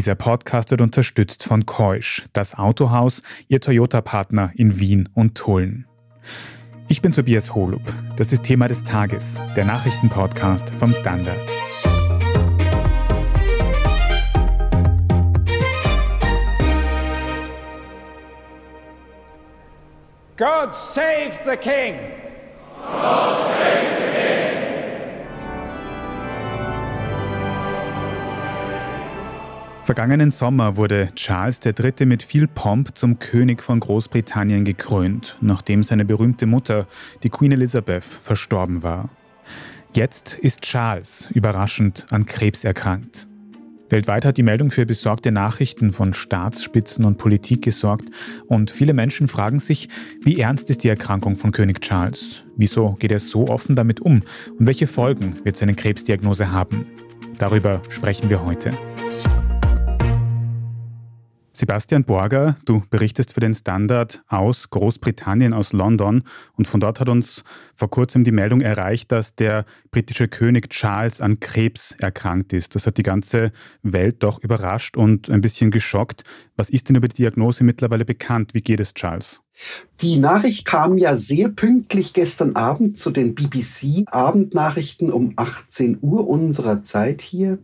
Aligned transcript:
Dieser 0.00 0.14
Podcast 0.14 0.70
wird 0.70 0.80
unterstützt 0.80 1.44
von 1.44 1.66
Keusch, 1.66 2.24
das 2.32 2.54
Autohaus, 2.54 3.20
ihr 3.48 3.60
Toyota-Partner 3.60 4.50
in 4.54 4.80
Wien 4.80 5.10
und 5.12 5.34
Tulln. 5.34 5.84
Ich 6.88 7.02
bin 7.02 7.12
Tobias 7.12 7.54
Holub. 7.54 7.82
Das 8.16 8.32
ist 8.32 8.44
Thema 8.44 8.66
des 8.66 8.82
Tages, 8.82 9.38
der 9.56 9.66
Nachrichtenpodcast 9.66 10.70
vom 10.78 10.94
Standard. 10.94 11.36
God 20.38 20.74
save 20.74 21.38
the 21.44 21.58
King! 21.58 21.96
God 22.86 23.36
save 23.36 23.99
Vergangenen 29.90 30.30
Sommer 30.30 30.76
wurde 30.76 31.08
Charles 31.16 31.58
III. 31.66 32.06
mit 32.06 32.22
viel 32.22 32.46
Pomp 32.46 32.96
zum 32.96 33.18
König 33.18 33.60
von 33.60 33.80
Großbritannien 33.80 34.64
gekrönt, 34.64 35.36
nachdem 35.40 35.82
seine 35.82 36.04
berühmte 36.04 36.46
Mutter, 36.46 36.86
die 37.24 37.28
Queen 37.28 37.50
Elizabeth, 37.50 38.04
verstorben 38.04 38.84
war. 38.84 39.08
Jetzt 39.92 40.34
ist 40.34 40.60
Charles 40.60 41.28
überraschend 41.34 42.06
an 42.10 42.24
Krebs 42.24 42.62
erkrankt. 42.62 43.26
Weltweit 43.88 44.24
hat 44.24 44.36
die 44.36 44.44
Meldung 44.44 44.70
für 44.70 44.86
besorgte 44.86 45.32
Nachrichten 45.32 45.92
von 45.92 46.14
Staatsspitzen 46.14 47.04
und 47.04 47.18
Politik 47.18 47.62
gesorgt 47.62 48.10
und 48.46 48.70
viele 48.70 48.94
Menschen 48.94 49.26
fragen 49.26 49.58
sich, 49.58 49.88
wie 50.22 50.38
ernst 50.38 50.70
ist 50.70 50.84
die 50.84 50.88
Erkrankung 50.88 51.34
von 51.34 51.50
König 51.50 51.80
Charles? 51.80 52.44
Wieso 52.54 52.92
geht 52.92 53.10
er 53.10 53.18
so 53.18 53.48
offen 53.48 53.74
damit 53.74 53.98
um 53.98 54.22
und 54.56 54.68
welche 54.68 54.86
Folgen 54.86 55.40
wird 55.42 55.56
seine 55.56 55.74
Krebsdiagnose 55.74 56.52
haben? 56.52 56.86
Darüber 57.38 57.82
sprechen 57.88 58.30
wir 58.30 58.44
heute. 58.44 58.70
Sebastian 61.60 62.04
Borger, 62.04 62.56
du 62.64 62.82
berichtest 62.88 63.34
für 63.34 63.40
den 63.40 63.54
Standard 63.54 64.22
aus 64.28 64.70
Großbritannien, 64.70 65.52
aus 65.52 65.74
London. 65.74 66.22
Und 66.54 66.66
von 66.66 66.80
dort 66.80 67.00
hat 67.00 67.10
uns 67.10 67.44
vor 67.76 67.90
kurzem 67.90 68.24
die 68.24 68.32
Meldung 68.32 68.62
erreicht, 68.62 69.12
dass 69.12 69.34
der 69.34 69.66
britische 69.90 70.26
König 70.26 70.70
Charles 70.70 71.20
an 71.20 71.38
Krebs 71.38 71.94
erkrankt 71.98 72.54
ist. 72.54 72.74
Das 72.76 72.86
hat 72.86 72.96
die 72.96 73.02
ganze 73.02 73.52
Welt 73.82 74.22
doch 74.22 74.42
überrascht 74.42 74.96
und 74.96 75.28
ein 75.28 75.42
bisschen 75.42 75.70
geschockt. 75.70 76.24
Was 76.60 76.68
ist 76.68 76.90
denn 76.90 76.96
über 76.96 77.08
die 77.08 77.14
Diagnose 77.14 77.64
mittlerweile 77.64 78.04
bekannt? 78.04 78.52
Wie 78.52 78.60
geht 78.60 78.80
es 78.80 78.92
Charles? 78.92 79.40
Die 80.02 80.18
Nachricht 80.18 80.66
kam 80.66 80.98
ja 80.98 81.16
sehr 81.16 81.48
pünktlich 81.48 82.12
gestern 82.12 82.54
Abend 82.54 82.98
zu 82.98 83.10
den 83.10 83.34
BBC-Abendnachrichten 83.34 85.10
um 85.10 85.32
18 85.36 85.98
Uhr 86.02 86.28
unserer 86.28 86.82
Zeit 86.82 87.22
hier. 87.22 87.58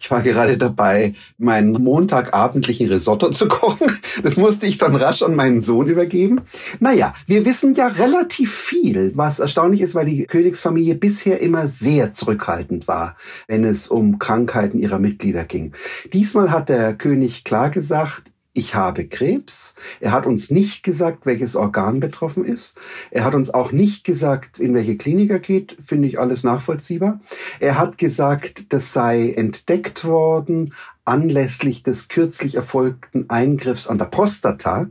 Ich 0.00 0.10
war 0.10 0.22
gerade 0.22 0.58
dabei, 0.58 1.14
meinen 1.38 1.72
montagabendlichen 1.72 2.88
Risotto 2.88 3.30
zu 3.30 3.46
kochen. 3.46 3.88
Das 4.24 4.36
musste 4.36 4.66
ich 4.66 4.78
dann 4.78 4.96
rasch 4.96 5.22
an 5.22 5.36
meinen 5.36 5.60
Sohn 5.60 5.86
übergeben. 5.86 6.40
Naja, 6.80 7.14
wir 7.26 7.44
wissen 7.44 7.74
ja 7.74 7.86
relativ 7.86 8.52
viel, 8.52 9.12
was 9.16 9.38
erstaunlich 9.38 9.80
ist, 9.80 9.94
weil 9.94 10.06
die 10.06 10.24
Königsfamilie 10.24 10.96
bisher 10.96 11.40
immer 11.40 11.68
sehr 11.68 12.12
zurückhaltend 12.12 12.88
war, 12.88 13.16
wenn 13.46 13.62
es 13.62 13.86
um 13.86 14.18
Krankheiten 14.18 14.80
ihrer 14.80 14.98
Mitglieder 14.98 15.44
ging. 15.44 15.72
Diesmal 16.12 16.50
hat 16.50 16.68
der 16.68 16.94
König 16.94 17.44
klar 17.44 17.70
gesagt, 17.70 18.24
ich 18.60 18.74
habe 18.74 19.06
Krebs. 19.06 19.74
Er 20.00 20.12
hat 20.12 20.26
uns 20.26 20.50
nicht 20.50 20.82
gesagt, 20.82 21.24
welches 21.24 21.56
Organ 21.56 21.98
betroffen 21.98 22.44
ist. 22.44 22.78
Er 23.10 23.24
hat 23.24 23.34
uns 23.34 23.52
auch 23.52 23.72
nicht 23.72 24.04
gesagt, 24.04 24.60
in 24.60 24.74
welche 24.74 24.96
Klinik 24.96 25.30
er 25.30 25.40
geht. 25.40 25.76
Finde 25.80 26.06
ich 26.06 26.20
alles 26.20 26.44
nachvollziehbar. 26.44 27.20
Er 27.58 27.78
hat 27.78 27.96
gesagt, 27.96 28.72
das 28.72 28.92
sei 28.92 29.32
entdeckt 29.32 30.04
worden 30.04 30.74
anlässlich 31.06 31.82
des 31.82 32.08
kürzlich 32.08 32.54
erfolgten 32.54 33.28
Eingriffs 33.30 33.88
an 33.88 33.98
der 33.98 34.04
Prostata. 34.04 34.86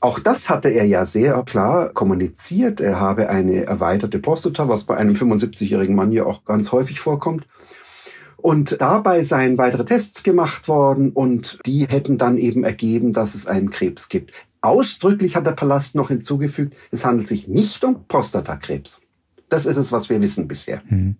Auch 0.00 0.18
das 0.18 0.48
hatte 0.50 0.68
er 0.68 0.84
ja 0.84 1.06
sehr 1.06 1.42
klar 1.44 1.88
kommuniziert. 1.88 2.80
Er 2.80 3.00
habe 3.00 3.30
eine 3.30 3.64
erweiterte 3.64 4.18
Prostata, 4.18 4.68
was 4.68 4.84
bei 4.84 4.96
einem 4.96 5.14
75-jährigen 5.14 5.96
Mann 5.96 6.12
ja 6.12 6.26
auch 6.26 6.44
ganz 6.44 6.70
häufig 6.70 7.00
vorkommt. 7.00 7.46
Und 8.44 8.78
dabei 8.78 9.22
seien 9.22 9.56
weitere 9.56 9.86
Tests 9.86 10.22
gemacht 10.22 10.68
worden 10.68 11.12
und 11.12 11.58
die 11.64 11.86
hätten 11.88 12.18
dann 12.18 12.36
eben 12.36 12.62
ergeben, 12.62 13.14
dass 13.14 13.34
es 13.34 13.46
einen 13.46 13.70
Krebs 13.70 14.10
gibt. 14.10 14.32
Ausdrücklich 14.60 15.34
hat 15.34 15.46
der 15.46 15.52
Palast 15.52 15.94
noch 15.94 16.08
hinzugefügt, 16.08 16.76
es 16.90 17.06
handelt 17.06 17.26
sich 17.26 17.48
nicht 17.48 17.82
um 17.84 18.06
Prostatakrebs. 18.06 19.00
Das 19.48 19.64
ist 19.64 19.78
es, 19.78 19.92
was 19.92 20.10
wir 20.10 20.20
wissen 20.20 20.46
bisher. 20.46 20.82
Hm. 20.88 21.16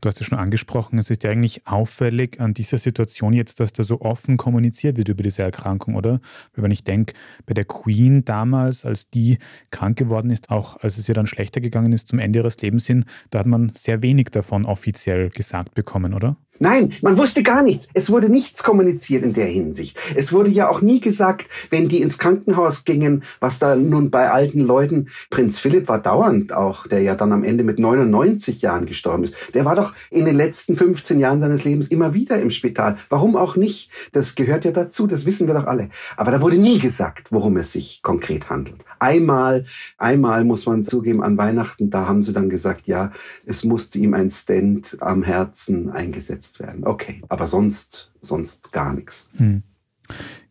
Du 0.00 0.08
hast 0.08 0.20
es 0.20 0.26
schon 0.26 0.38
angesprochen, 0.38 0.98
es 0.98 1.10
ist 1.10 1.24
ja 1.24 1.30
eigentlich 1.30 1.66
auffällig 1.66 2.40
an 2.40 2.54
dieser 2.54 2.78
Situation 2.78 3.32
jetzt, 3.32 3.60
dass 3.60 3.72
da 3.72 3.82
so 3.82 4.00
offen 4.00 4.36
kommuniziert 4.36 4.96
wird 4.96 5.08
über 5.08 5.22
diese 5.22 5.42
Erkrankung, 5.42 5.94
oder? 5.94 6.20
Wenn 6.54 6.70
ich 6.70 6.84
denke, 6.84 7.14
bei 7.46 7.54
der 7.54 7.64
Queen 7.64 8.24
damals, 8.24 8.84
als 8.84 9.10
die 9.10 9.38
krank 9.70 9.98
geworden 9.98 10.30
ist, 10.30 10.50
auch 10.50 10.76
als 10.80 10.98
es 10.98 11.08
ihr 11.08 11.14
dann 11.14 11.26
schlechter 11.26 11.60
gegangen 11.60 11.92
ist 11.92 12.08
zum 12.08 12.18
Ende 12.18 12.38
ihres 12.38 12.60
Lebens 12.60 12.86
hin, 12.86 13.04
da 13.30 13.40
hat 13.40 13.46
man 13.46 13.72
sehr 13.74 14.02
wenig 14.02 14.28
davon 14.30 14.64
offiziell 14.64 15.30
gesagt 15.30 15.74
bekommen, 15.74 16.14
oder? 16.14 16.36
Nein, 16.62 16.92
man 17.00 17.16
wusste 17.16 17.42
gar 17.42 17.62
nichts. 17.62 17.88
Es 17.94 18.10
wurde 18.10 18.28
nichts 18.28 18.62
kommuniziert 18.62 19.24
in 19.24 19.32
der 19.32 19.46
Hinsicht. 19.46 19.98
Es 20.14 20.30
wurde 20.30 20.50
ja 20.50 20.68
auch 20.68 20.82
nie 20.82 21.00
gesagt, 21.00 21.46
wenn 21.70 21.88
die 21.88 22.02
ins 22.02 22.18
Krankenhaus 22.18 22.84
gingen, 22.84 23.22
was 23.40 23.58
da 23.58 23.76
nun 23.76 24.10
bei 24.10 24.30
alten 24.30 24.60
Leuten, 24.60 25.08
Prinz 25.30 25.58
Philipp 25.58 25.88
war 25.88 26.02
dauernd 26.02 26.52
auch, 26.52 26.86
der 26.86 27.00
ja 27.00 27.14
dann 27.14 27.32
am 27.32 27.44
Ende 27.44 27.64
mit 27.64 27.78
99 27.78 28.60
Jahren 28.60 28.84
gestorben 28.84 29.24
ist. 29.24 29.34
Der 29.54 29.64
war 29.64 29.74
doch 29.74 29.94
in 30.10 30.24
den 30.24 30.36
letzten 30.36 30.76
15 30.76 31.18
Jahren 31.18 31.40
seines 31.40 31.64
Lebens 31.64 31.88
immer 31.88 32.14
wieder 32.14 32.40
im 32.40 32.50
Spital. 32.50 32.96
Warum 33.08 33.36
auch 33.36 33.56
nicht? 33.56 33.90
Das 34.12 34.34
gehört 34.34 34.64
ja 34.64 34.70
dazu, 34.70 35.06
das 35.06 35.26
wissen 35.26 35.46
wir 35.46 35.54
doch 35.54 35.66
alle. 35.66 35.90
Aber 36.16 36.30
da 36.30 36.40
wurde 36.40 36.56
nie 36.56 36.78
gesagt, 36.78 37.32
worum 37.32 37.56
es 37.56 37.72
sich 37.72 38.02
konkret 38.02 38.50
handelt. 38.50 38.84
Einmal, 38.98 39.64
einmal 39.98 40.44
muss 40.44 40.66
man 40.66 40.84
zugeben, 40.84 41.22
an 41.22 41.38
Weihnachten, 41.38 41.90
da 41.90 42.06
haben 42.06 42.22
sie 42.22 42.32
dann 42.32 42.50
gesagt, 42.50 42.86
ja, 42.86 43.12
es 43.46 43.64
musste 43.64 43.98
ihm 43.98 44.14
ein 44.14 44.30
Stent 44.30 44.98
am 45.00 45.22
Herzen 45.22 45.90
eingesetzt 45.90 46.20
eingesetzt 46.20 46.60
werden. 46.60 46.86
Okay, 46.86 47.22
aber 47.28 47.46
sonst, 47.46 48.10
sonst 48.20 48.72
gar 48.72 48.92
nichts. 48.94 49.26
Hm. 49.36 49.62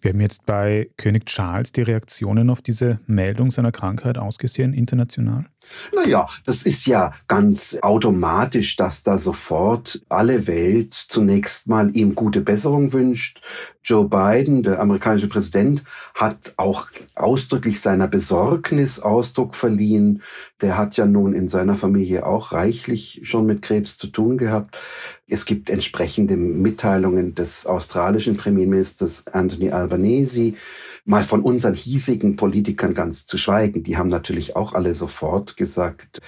Wir 0.02 0.12
haben 0.12 0.22
jetzt 0.22 0.46
bei 0.46 0.90
König 0.98 1.26
Charles 1.26 1.72
die 1.72 1.82
Reaktionen 1.82 2.50
auf 2.50 2.62
diese 2.62 3.00
Meldung 3.06 3.52
seiner 3.52 3.72
Krankheit 3.72 4.18
ausgesehen, 4.18 4.74
international? 4.74 5.46
Naja, 5.94 6.26
das 6.46 6.64
ist 6.64 6.88
ja 6.88 7.14
ganz 7.28 7.78
automatisch, 7.82 8.78
dass 8.78 9.04
da 9.04 9.18
sofort 9.18 10.02
alle 10.08 10.48
Welt 10.48 10.94
zunächst 10.94 11.68
mal 11.68 11.96
ihm 11.96 12.16
gute 12.16 12.42
Besserung 12.42 12.94
wünscht. 12.94 13.42
Joe 13.84 14.08
Biden, 14.08 14.64
der 14.64 14.80
amerikanische 14.80 15.28
Präsident, 15.28 15.84
hat 16.16 16.54
auch 16.58 16.88
ausdrücklich 17.16 17.82
seiner 17.82 18.08
Besorgnis 18.08 19.00
Ausdruck 19.00 19.56
verliehen. 19.56 20.22
Der 20.62 20.78
hat 20.78 20.96
ja 20.96 21.06
nun 21.06 21.34
in 21.34 21.50
seiner 21.50 21.76
Familie 21.76 22.26
auch 22.26 22.52
reichlich 22.52 23.22
schon 23.24 23.46
mit 23.46 23.62
Krebs 23.62 23.98
zu 23.98 24.08
tun 24.08 24.38
gehabt. 24.38 24.78
Es 25.28 25.46
gibt 25.46 25.70
entsprechende 25.70 26.38
Mitteilungen 26.38 27.36
des 27.36 27.66
australischen 27.66 28.38
Premierministers 28.38 29.28
Anthony 29.28 29.72
Albanese, 29.72 29.89
mal 31.06 31.24
von 31.24 31.42
unseren 31.42 31.74
hiesigen 31.74 32.36
Politikern 32.36 32.94
ganz 32.94 33.26
zu 33.26 33.38
schweigen. 33.38 33.84
Die 33.84 33.98
haben 33.98 34.10
natürlich 34.10 34.56
auch 34.56 34.74
alle 34.74 34.94
sofort 34.94 35.58
gesagt, 35.58 36.22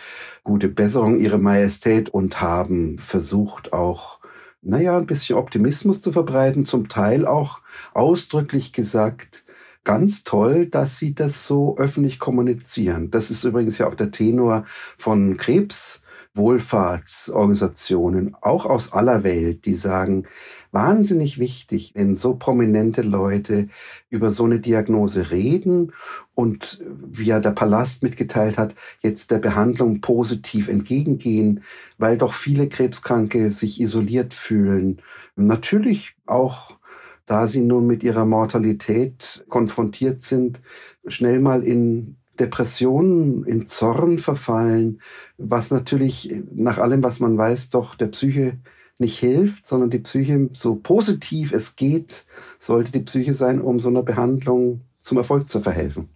gute 0.43 0.69
Besserung, 0.69 1.19
Ihre 1.19 1.37
Majestät, 1.37 2.09
und 2.09 2.41
haben 2.41 2.97
versucht 2.97 3.73
auch, 3.73 4.19
naja, 4.61 4.97
ein 4.97 5.05
bisschen 5.05 5.37
Optimismus 5.37 6.01
zu 6.01 6.11
verbreiten, 6.11 6.65
zum 6.65 6.87
Teil 6.87 7.25
auch 7.25 7.61
ausdrücklich 7.93 8.73
gesagt, 8.73 9.45
ganz 9.83 10.23
toll, 10.23 10.67
dass 10.67 10.97
Sie 10.97 11.13
das 11.13 11.45
so 11.45 11.77
öffentlich 11.77 12.19
kommunizieren. 12.19 13.11
Das 13.11 13.31
ist 13.31 13.43
übrigens 13.43 13.77
ja 13.77 13.87
auch 13.87 13.95
der 13.95 14.11
Tenor 14.11 14.63
von 14.97 15.37
Krebs 15.37 16.01
Wohlfahrtsorganisationen, 16.33 18.35
auch 18.41 18.65
aus 18.65 18.93
aller 18.93 19.23
Welt, 19.23 19.65
die 19.65 19.73
sagen, 19.73 20.23
wahnsinnig 20.71 21.39
wichtig, 21.39 21.91
wenn 21.95 22.15
so 22.15 22.35
prominente 22.35 23.01
Leute 23.01 23.67
über 24.09 24.29
so 24.29 24.45
eine 24.45 24.59
Diagnose 24.59 25.31
reden 25.31 25.91
und 26.33 26.81
wie 26.87 27.25
ja 27.25 27.39
der 27.39 27.51
Palast 27.51 28.03
mitgeteilt 28.03 28.57
hat, 28.57 28.75
jetzt 29.01 29.31
der 29.31 29.39
Behandlung 29.39 29.99
positiv 29.99 30.69
entgegengehen, 30.69 31.63
weil 31.97 32.17
doch 32.17 32.33
viele 32.33 32.69
Krebskranke 32.69 33.51
sich 33.51 33.81
isoliert 33.81 34.33
fühlen. 34.33 35.01
Natürlich 35.35 36.15
auch 36.25 36.77
da 37.25 37.47
sie 37.47 37.61
nun 37.61 37.87
mit 37.87 38.03
ihrer 38.03 38.25
Mortalität 38.25 39.45
konfrontiert 39.47 40.21
sind, 40.21 40.59
schnell 41.07 41.39
mal 41.39 41.63
in 41.63 42.17
Depressionen, 42.41 43.43
in 43.45 43.67
Zorn 43.67 44.17
verfallen, 44.17 44.99
was 45.37 45.69
natürlich 45.69 46.33
nach 46.51 46.79
allem, 46.79 47.03
was 47.03 47.19
man 47.19 47.37
weiß, 47.37 47.69
doch 47.69 47.93
der 47.93 48.07
Psyche 48.07 48.57
nicht 48.97 49.19
hilft, 49.19 49.67
sondern 49.67 49.91
die 49.91 49.99
Psyche, 49.99 50.49
so 50.53 50.75
positiv 50.75 51.51
es 51.51 51.75
geht, 51.75 52.25
sollte 52.57 52.91
die 52.91 53.01
Psyche 53.01 53.33
sein, 53.33 53.61
um 53.61 53.77
so 53.79 53.89
einer 53.89 54.03
Behandlung 54.03 54.81
zum 54.99 55.17
Erfolg 55.17 55.49
zu 55.49 55.61
verhelfen. 55.61 56.09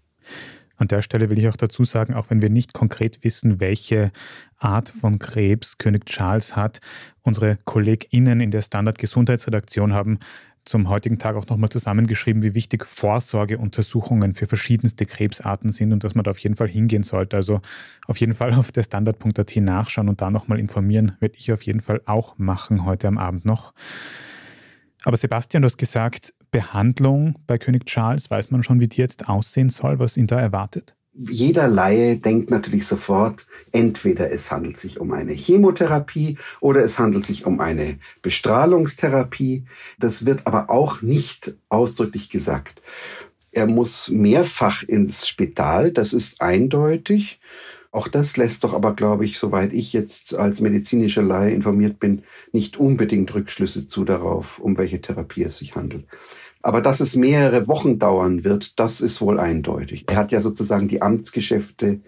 An 0.78 0.88
der 0.88 1.02
Stelle 1.02 1.30
will 1.30 1.40
ich 1.40 1.48
auch 1.48 1.56
dazu 1.56 1.86
sagen, 1.86 2.16
auch 2.16 2.30
wenn 2.30 2.42
wir 2.42 2.50
nicht 2.50 2.74
konkret 2.74 3.24
wissen, 3.24 3.60
welche 3.62 4.12
Art 4.58 4.90
von 4.90 5.20
Krebs 5.20 5.78
König 5.78 6.06
Charles 6.06 6.56
hat, 6.56 6.80
unsere 7.22 7.58
KollegInnen 7.66 8.42
in 8.42 8.52
der 8.52 8.62
Standard 8.62 8.98
Gesundheitsredaktion 8.98 9.94
haben 9.94 10.20
zum 10.66 10.90
heutigen 10.90 11.20
Tag 11.20 11.36
auch 11.36 11.48
nochmal 11.48 11.70
zusammengeschrieben, 11.70 12.42
wie 12.42 12.56
wichtig 12.56 12.86
Vorsorgeuntersuchungen 12.86 14.34
für 14.34 14.48
verschiedenste 14.48 15.06
Krebsarten 15.06 15.72
sind 15.72 15.94
und 15.94 16.04
dass 16.04 16.16
man 16.16 16.24
da 16.24 16.32
auf 16.32 16.40
jeden 16.40 16.56
Fall 16.56 16.68
hingehen 16.68 17.04
sollte. 17.04 17.38
Also 17.38 17.62
auf 18.08 18.18
jeden 18.18 18.34
Fall 18.34 18.54
auf 18.56 18.72
der 18.72 18.84
Standard.at 18.84 19.56
nachschauen 19.58 20.10
und 20.10 20.22
da 20.22 20.32
nochmal 20.32 20.60
informieren, 20.60 21.14
werde 21.20 21.36
ich 21.38 21.54
auf 21.54 21.62
jeden 21.62 21.82
Fall 21.82 22.02
auch 22.06 22.38
machen 22.38 22.84
heute 22.84 23.08
am 23.08 23.18
Abend 23.18 23.46
noch. 23.46 23.74
Aber 25.04 25.18
Sebastian, 25.18 25.62
du 25.62 25.68
hast 25.68 25.78
gesagt, 25.78 26.34
Behandlung 26.50 27.36
bei 27.46 27.60
König 27.60 27.86
Charles, 27.86 28.32
weiß 28.32 28.50
man 28.50 28.64
schon, 28.64 28.80
wie 28.80 28.88
die 28.88 29.02
jetzt 29.02 29.30
aussehen 29.30 29.70
soll, 29.70 30.00
was 30.00 30.18
ihn 30.18 30.26
da 30.26 30.40
erwartet? 30.40 30.96
Jeder 31.18 31.68
Laie 31.68 32.18
denkt 32.18 32.50
natürlich 32.50 32.88
sofort, 32.88 33.48
entweder 33.72 34.32
es 34.32 34.52
handelt 34.52 34.78
sich 34.78 35.00
um 35.00 35.12
eine 35.14 35.34
Chemotherapie 35.34 36.38
oder 36.60 36.84
es 36.84 37.00
handelt 37.00 37.26
sich 37.26 37.46
um 37.46 37.60
eine 37.60 38.00
Bestrahlungstherapie. 38.22 39.64
Das 39.98 40.26
wird 40.26 40.46
aber 40.46 40.70
auch 40.70 41.02
nicht 41.02 41.56
ausdrücklich 41.70 42.30
gesagt. 42.30 42.82
Er 43.52 43.68
muss 43.68 44.10
mehrfach 44.10 44.84
ins 44.84 45.28
Spital, 45.28 45.92
das 45.92 46.12
ist 46.12 46.42
eindeutig. 46.42 47.40
Auch 47.92 48.10
das 48.10 48.36
lässt 48.36 48.66
doch 48.66 48.74
aber, 48.74 48.94
glaube 48.94 49.24
ich, 49.24 49.40
soweit 49.40 49.72
ich 49.72 49.94
jetzt 49.94 50.36
als 50.36 50.60
medizinischer 50.60 51.22
Laie 51.22 51.54
informiert 51.54 51.98
bin, 51.98 52.24
nicht 52.52 52.76
unbedingt 52.76 53.34
Rückschlüsse 53.34 53.88
zu 53.88 54.04
darauf, 54.04 54.60
um 54.60 54.78
welche 54.78 55.00
Therapie 55.00 55.44
es 55.44 55.60
sich 55.60 55.76
handelt. 55.76 56.06
Aber 56.66 56.82
dass 56.82 57.00
es 57.00 57.16
mehrere 57.16 57.68
Wochen 57.68 58.00
dauern 58.00 58.44
wird, 58.44 58.80
das 58.80 59.00
ist 59.00 59.22
wohl 59.22 59.40
eindeutig. 59.40 60.06
Er 60.10 60.16
hat 60.16 60.32
ja 60.32 60.40
sozusagen 60.40 60.88
die 60.88 61.00
Amtsgeschäfte 61.00 62.00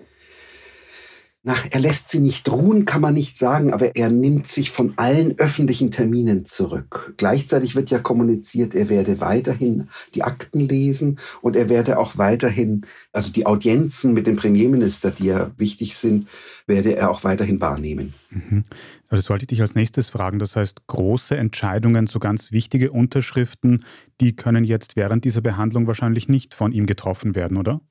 na, 1.47 1.55
er 1.71 1.79
lässt 1.79 2.09
sie 2.09 2.19
nicht 2.19 2.49
ruhen, 2.51 2.83
kann 2.83 2.99
man 2.99 3.13
nicht 3.13 3.37
sagen, 3.37 3.71
aber 3.71 3.95
er 3.95 4.09
nimmt 4.09 4.47
sich 4.47 4.69
von 4.69 4.91
allen 4.97 5.39
öffentlichen 5.39 5.91
Terminen 5.91 6.43
zurück. 6.43 7.13
Gleichzeitig 7.15 7.73
wird 7.73 7.89
ja 7.89 7.99
kommuniziert, 7.99 8.75
er 8.75 8.89
werde 8.89 9.21
weiterhin 9.21 9.87
die 10.13 10.23
Akten 10.23 10.59
lesen 10.59 11.19
und 11.41 11.55
er 11.55 11.69
werde 11.69 11.99
auch 11.99 12.17
weiterhin, 12.17 12.85
also 13.13 13.31
die 13.31 13.45
Audienzen 13.45 14.13
mit 14.13 14.27
dem 14.27 14.35
Premierminister, 14.35 15.11
die 15.11 15.27
ja 15.27 15.51
wichtig 15.55 15.95
sind, 15.95 16.27
werde 16.65 16.97
er 16.97 17.09
auch 17.09 17.23
weiterhin 17.23 17.61
wahrnehmen. 17.61 18.13
Mhm. 18.29 18.63
Das 19.09 19.29
wollte 19.29 19.43
ich 19.43 19.47
dich 19.47 19.61
als 19.61 19.75
nächstes 19.75 20.09
fragen. 20.09 20.39
Das 20.39 20.55
heißt, 20.55 20.87
große 20.87 21.37
Entscheidungen, 21.37 22.07
so 22.07 22.19
ganz 22.19 22.51
wichtige 22.51 22.91
Unterschriften, 22.91 23.83
die 24.19 24.35
können 24.35 24.63
jetzt 24.63 24.95
während 24.95 25.25
dieser 25.25 25.41
Behandlung 25.41 25.87
wahrscheinlich 25.87 26.27
nicht 26.27 26.53
von 26.53 26.71
ihm 26.71 26.85
getroffen 26.85 27.35
werden, 27.35 27.57
oder? 27.57 27.81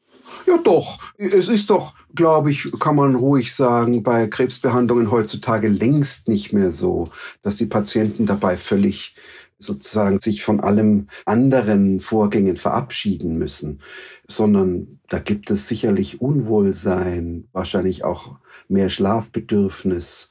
Ja, 0.47 0.59
doch. 0.59 0.99
Es 1.17 1.49
ist 1.49 1.71
doch, 1.71 1.95
glaube 2.15 2.51
ich, 2.51 2.71
kann 2.81 2.97
man 2.97 3.15
ruhig 3.15 3.55
sagen, 3.55 4.03
bei 4.03 4.27
Krebsbehandlungen 4.27 5.11
heutzutage 5.11 5.69
längst 5.69 6.29
nicht 6.29 6.53
mehr 6.53 6.71
so, 6.71 7.09
dass 7.43 7.57
die 7.57 7.67
Patienten 7.67 8.27
dabei 8.27 8.57
völlig 8.57 9.15
sozusagen 9.59 10.19
sich 10.19 10.43
von 10.43 10.61
allem 10.61 11.07
anderen 11.25 12.01
Vorgängen 12.01 12.57
verabschieden 12.57 13.39
müssen, 13.39 13.81
sondern 14.29 15.01
da 15.09 15.19
gibt 15.19 15.51
es 15.51 15.69
sicherlich 15.69 16.21
Unwohlsein, 16.21 17.49
wahrscheinlich 17.53 18.05
auch 18.05 18.37
mehr 18.69 18.91
Schlafbedürfnis, 18.91 20.29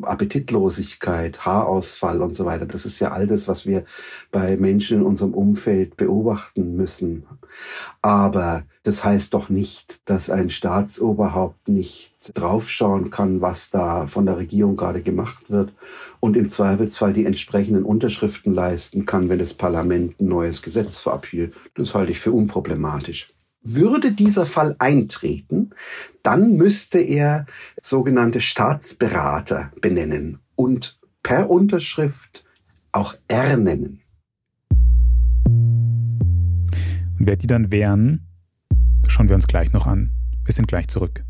Appetitlosigkeit, 0.00 1.44
Haarausfall 1.44 2.22
und 2.22 2.34
so 2.34 2.46
weiter. 2.46 2.64
Das 2.64 2.86
ist 2.86 2.98
ja 3.00 3.12
all 3.12 3.26
das, 3.26 3.46
was 3.46 3.66
wir 3.66 3.84
bei 4.30 4.56
Menschen 4.56 4.98
in 4.98 5.06
unserem 5.06 5.34
Umfeld 5.34 5.96
beobachten 5.96 6.76
müssen. 6.76 7.26
Aber 8.00 8.64
das 8.84 9.04
heißt 9.04 9.34
doch 9.34 9.48
nicht, 9.50 10.00
dass 10.08 10.30
ein 10.30 10.48
Staatsoberhaupt 10.48 11.68
nicht 11.68 12.32
draufschauen 12.34 13.10
kann, 13.10 13.42
was 13.42 13.70
da 13.70 14.06
von 14.06 14.24
der 14.24 14.38
Regierung 14.38 14.76
gerade 14.76 15.02
gemacht 15.02 15.50
wird 15.50 15.74
und 16.20 16.36
im 16.36 16.48
Zweifelsfall 16.48 17.12
die 17.12 17.26
entsprechenden 17.26 17.84
Unterschriften 17.84 18.52
leisten 18.52 19.04
kann, 19.04 19.28
wenn 19.28 19.38
das 19.38 19.54
Parlament 19.54 20.18
ein 20.20 20.28
neues 20.28 20.62
Gesetz 20.62 20.98
verabschiedet. 20.98 21.54
Das 21.74 21.94
halte 21.94 22.12
ich 22.12 22.18
für 22.18 22.32
unproblematisch. 22.32 23.32
Würde 23.62 24.12
dieser 24.12 24.44
Fall 24.44 24.74
eintreten, 24.80 25.70
dann 26.22 26.56
müsste 26.56 26.98
er 26.98 27.46
sogenannte 27.80 28.40
Staatsberater 28.40 29.70
benennen 29.80 30.40
und 30.56 30.98
per 31.22 31.48
Unterschrift 31.48 32.44
auch 32.90 33.14
ernennen. 33.28 34.00
Und 37.18 37.26
wer 37.26 37.36
die 37.36 37.46
dann 37.46 37.70
wären, 37.70 38.26
schauen 39.06 39.28
wir 39.28 39.36
uns 39.36 39.46
gleich 39.46 39.72
noch 39.72 39.86
an. 39.86 40.12
Wir 40.44 40.52
sind 40.52 40.66
gleich 40.66 40.88
zurück. 40.88 41.24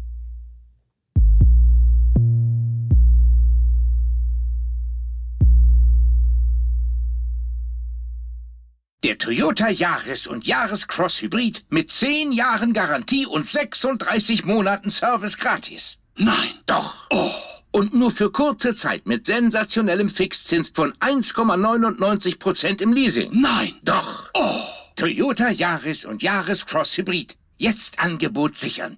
Toyota 9.23 9.69
Yaris 9.69 10.27
und 10.27 10.49
Yaris 10.49 10.89
Cross 10.89 11.23
Hybrid 11.23 11.65
mit 11.71 11.93
10 11.93 12.33
Jahren 12.33 12.73
Garantie 12.73 13.25
und 13.25 13.47
36 13.47 14.45
Monaten 14.45 14.91
Service 14.91 15.39
gratis. 15.39 15.99
Nein. 16.17 16.51
Doch. 16.67 17.07
Oh. 17.13 17.31
Und 17.71 17.95
nur 17.95 18.11
für 18.11 18.33
kurze 18.33 18.75
Zeit 18.75 19.07
mit 19.07 19.27
sensationellem 19.27 20.09
Fixzins 20.09 20.71
von 20.75 20.93
1,99% 20.95 22.83
im 22.83 22.93
Leasing. 22.93 23.31
Nein. 23.41 23.75
Doch. 23.85 24.29
Oh. 24.35 24.61
Toyota 24.97 25.51
Yaris 25.51 26.05
und 26.05 26.25
Yaris 26.25 26.67
Cross 26.67 26.99
Hybrid. 26.99 27.37
Jetzt 27.59 28.01
Angebot 28.01 28.57
sichern. 28.57 28.97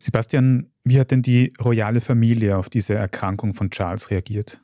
Sebastian, 0.00 0.72
wie 0.82 0.98
hat 0.98 1.12
denn 1.12 1.22
die 1.22 1.52
royale 1.62 2.00
Familie 2.00 2.56
auf 2.56 2.68
diese 2.68 2.94
Erkrankung 2.94 3.54
von 3.54 3.70
Charles 3.70 4.10
reagiert? 4.10 4.58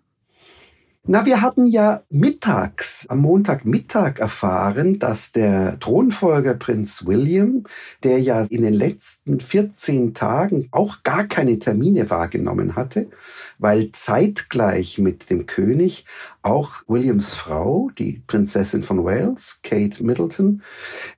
Na, 1.08 1.24
wir 1.24 1.40
hatten 1.40 1.66
ja 1.66 2.02
mittags, 2.10 3.06
am 3.08 3.20
Montagmittag 3.20 4.18
erfahren, 4.18 4.98
dass 4.98 5.30
der 5.30 5.78
Thronfolger 5.78 6.54
Prinz 6.54 7.06
William, 7.06 7.62
der 8.02 8.18
ja 8.18 8.42
in 8.50 8.62
den 8.62 8.74
letzten 8.74 9.38
14 9.38 10.14
Tagen 10.14 10.66
auch 10.72 11.04
gar 11.04 11.22
keine 11.22 11.60
Termine 11.60 12.10
wahrgenommen 12.10 12.74
hatte, 12.74 13.08
weil 13.60 13.92
zeitgleich 13.92 14.98
mit 14.98 15.30
dem 15.30 15.46
König 15.46 16.06
auch 16.46 16.82
Williams 16.86 17.34
Frau, 17.34 17.90
die 17.98 18.22
Prinzessin 18.26 18.84
von 18.84 19.04
Wales, 19.04 19.60
Kate 19.62 20.02
Middleton, 20.04 20.62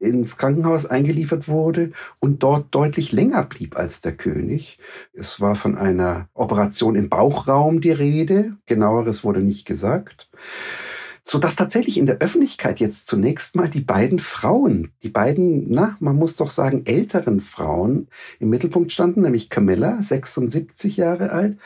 ins 0.00 0.36
Krankenhaus 0.38 0.86
eingeliefert 0.86 1.48
wurde 1.48 1.92
und 2.18 2.42
dort 2.42 2.74
deutlich 2.74 3.12
länger 3.12 3.44
blieb 3.44 3.76
als 3.76 4.00
der 4.00 4.16
König. 4.16 4.78
Es 5.12 5.40
war 5.40 5.54
von 5.54 5.76
einer 5.76 6.28
Operation 6.32 6.96
im 6.96 7.10
Bauchraum 7.10 7.80
die 7.80 7.90
Rede, 7.90 8.56
genaueres 8.66 9.22
wurde 9.22 9.40
nicht 9.40 9.66
gesagt 9.66 10.28
so 11.22 11.38
dass 11.38 11.56
tatsächlich 11.56 11.98
in 11.98 12.06
der 12.06 12.18
Öffentlichkeit 12.18 12.80
jetzt 12.80 13.06
zunächst 13.06 13.56
mal 13.56 13.68
die 13.68 13.80
beiden 13.80 14.18
Frauen, 14.18 14.92
die 15.02 15.08
beiden, 15.08 15.70
na, 15.70 15.96
man 16.00 16.16
muss 16.16 16.36
doch 16.36 16.50
sagen, 16.50 16.86
älteren 16.86 17.40
Frauen 17.40 18.08
im 18.40 18.50
Mittelpunkt 18.50 18.92
standen, 18.92 19.22
nämlich 19.22 19.50
Camilla, 19.50 20.00
76 20.00 20.96
Jahre 20.96 21.32
alt, 21.32 21.58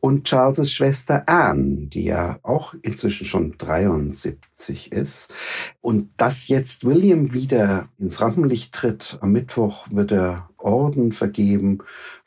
und 0.00 0.24
Charles' 0.24 0.72
Schwester 0.72 1.24
Anne, 1.26 1.88
die 1.88 2.04
ja 2.04 2.38
auch 2.42 2.74
inzwischen 2.82 3.24
schon 3.24 3.56
73 3.58 4.92
ist. 4.92 5.32
Und 5.80 6.10
dass 6.16 6.48
jetzt 6.48 6.84
William 6.84 7.32
wieder 7.32 7.88
ins 7.98 8.20
Rampenlicht 8.20 8.72
tritt, 8.72 9.18
am 9.20 9.32
Mittwoch 9.32 9.86
wird 9.90 10.12
er 10.12 10.47
Orden 10.58 11.12
vergeben, 11.12 11.78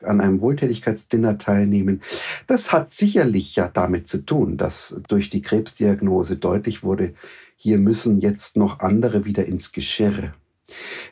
an 0.02 0.22
einem 0.22 0.42
Wohltätigkeitsdinner 0.42 1.38
teilnehmen. 1.38 2.02
Das 2.48 2.72
hat 2.72 2.92
sicherlich 2.92 3.56
ja 3.56 3.68
damit 3.68 4.08
zu 4.08 4.26
tun, 4.26 4.58
dass 4.58 4.96
durch 5.08 5.30
die 5.30 5.42
Krebsdiagnose 5.42 6.38
deutlich 6.38 6.84
wurde, 6.84 7.14
hier 7.56 7.78
müssen 7.78 8.20
jetzt 8.20 8.58
noch 8.58 8.80
andere 8.80 9.26
wieder 9.26 9.46
ins 9.46 9.72
Geschirr. 9.72 10.34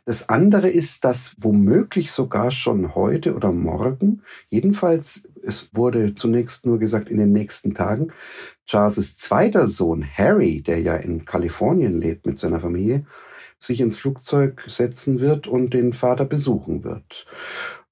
Das 0.05 0.29
andere 0.29 0.69
ist, 0.69 1.03
dass 1.03 1.33
womöglich 1.37 2.11
sogar 2.11 2.49
schon 2.49 2.95
heute 2.95 3.35
oder 3.35 3.51
morgen, 3.51 4.21
jedenfalls, 4.47 5.23
es 5.43 5.69
wurde 5.73 6.15
zunächst 6.15 6.65
nur 6.65 6.79
gesagt 6.79 7.09
in 7.09 7.17
den 7.17 7.31
nächsten 7.31 7.73
Tagen, 7.73 8.07
Charles' 8.65 9.17
zweiter 9.17 9.67
Sohn 9.67 10.05
Harry, 10.17 10.61
der 10.61 10.79
ja 10.81 10.95
in 10.95 11.25
Kalifornien 11.25 11.93
lebt 11.93 12.25
mit 12.25 12.39
seiner 12.39 12.59
Familie, 12.59 13.05
sich 13.59 13.81
ins 13.81 13.97
Flugzeug 13.97 14.63
setzen 14.67 15.19
wird 15.19 15.47
und 15.47 15.73
den 15.73 15.93
Vater 15.93 16.25
besuchen 16.25 16.83
wird. 16.83 17.25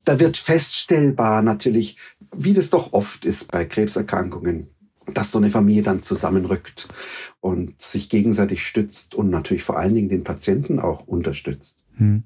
Da 0.06 0.20
wird 0.20 0.38
feststellbar 0.38 1.42
natürlich, 1.42 1.98
wie 2.34 2.54
das 2.54 2.70
doch 2.70 2.94
oft 2.94 3.26
ist 3.26 3.52
bei 3.52 3.66
Krebserkrankungen, 3.66 4.70
dass 5.14 5.34
so 5.34 5.38
eine 5.38 5.50
Familie 5.50 5.84
dann 5.84 6.02
zusammenrückt 6.02 6.88
und 7.42 7.80
sich 7.82 8.10
gegenseitig 8.10 8.66
stützt 8.66 9.14
und 9.14 9.30
natürlich 9.30 9.64
vor 9.64 9.78
allen 9.78 9.96
Dingen 9.96 10.10
den 10.10 10.24
Patienten 10.24 10.80
auch 10.80 11.06
unterstützt. 11.06 11.84
Hm. 11.98 12.24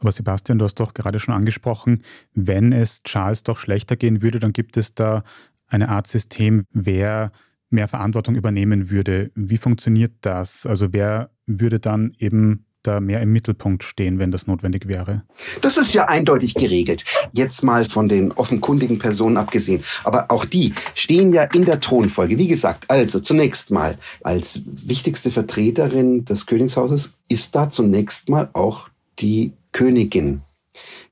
Aber 0.00 0.12
Sebastian, 0.12 0.58
du 0.58 0.64
hast 0.64 0.80
doch 0.80 0.94
gerade 0.94 1.20
schon 1.20 1.34
angesprochen, 1.34 2.02
wenn 2.34 2.72
es 2.72 3.02
Charles 3.04 3.42
doch 3.44 3.58
schlechter 3.58 3.96
gehen 3.96 4.22
würde, 4.22 4.40
dann 4.40 4.52
gibt 4.52 4.76
es 4.76 4.94
da 4.94 5.22
eine 5.68 5.88
Art 5.88 6.06
System, 6.06 6.64
wer 6.72 7.32
mehr 7.70 7.88
Verantwortung 7.88 8.34
übernehmen 8.34 8.90
würde. 8.90 9.30
Wie 9.34 9.56
funktioniert 9.56 10.12
das? 10.20 10.66
Also 10.66 10.92
wer 10.92 11.30
würde 11.46 11.80
dann 11.80 12.12
eben 12.18 12.66
da 12.82 13.00
mehr 13.00 13.20
im 13.20 13.32
Mittelpunkt 13.32 13.82
stehen, 13.82 14.18
wenn 14.18 14.30
das 14.30 14.46
notwendig 14.46 14.88
wäre? 14.88 15.22
Das 15.60 15.76
ist 15.76 15.92
ja 15.92 16.06
eindeutig 16.06 16.54
geregelt. 16.54 17.04
Jetzt 17.32 17.62
mal 17.62 17.84
von 17.84 18.08
den 18.08 18.32
offenkundigen 18.32 18.98
Personen 18.98 19.36
abgesehen. 19.36 19.84
Aber 20.04 20.30
auch 20.30 20.44
die 20.44 20.72
stehen 20.94 21.32
ja 21.32 21.44
in 21.44 21.64
der 21.64 21.80
Thronfolge. 21.80 22.38
Wie 22.38 22.48
gesagt, 22.48 22.90
also 22.90 23.20
zunächst 23.20 23.70
mal 23.70 23.98
als 24.22 24.62
wichtigste 24.64 25.30
Vertreterin 25.30 26.24
des 26.24 26.46
Königshauses 26.46 27.12
ist 27.28 27.54
da 27.54 27.68
zunächst 27.68 28.28
mal 28.28 28.48
auch 28.52 28.88
die 29.18 29.52
Königin 29.72 30.42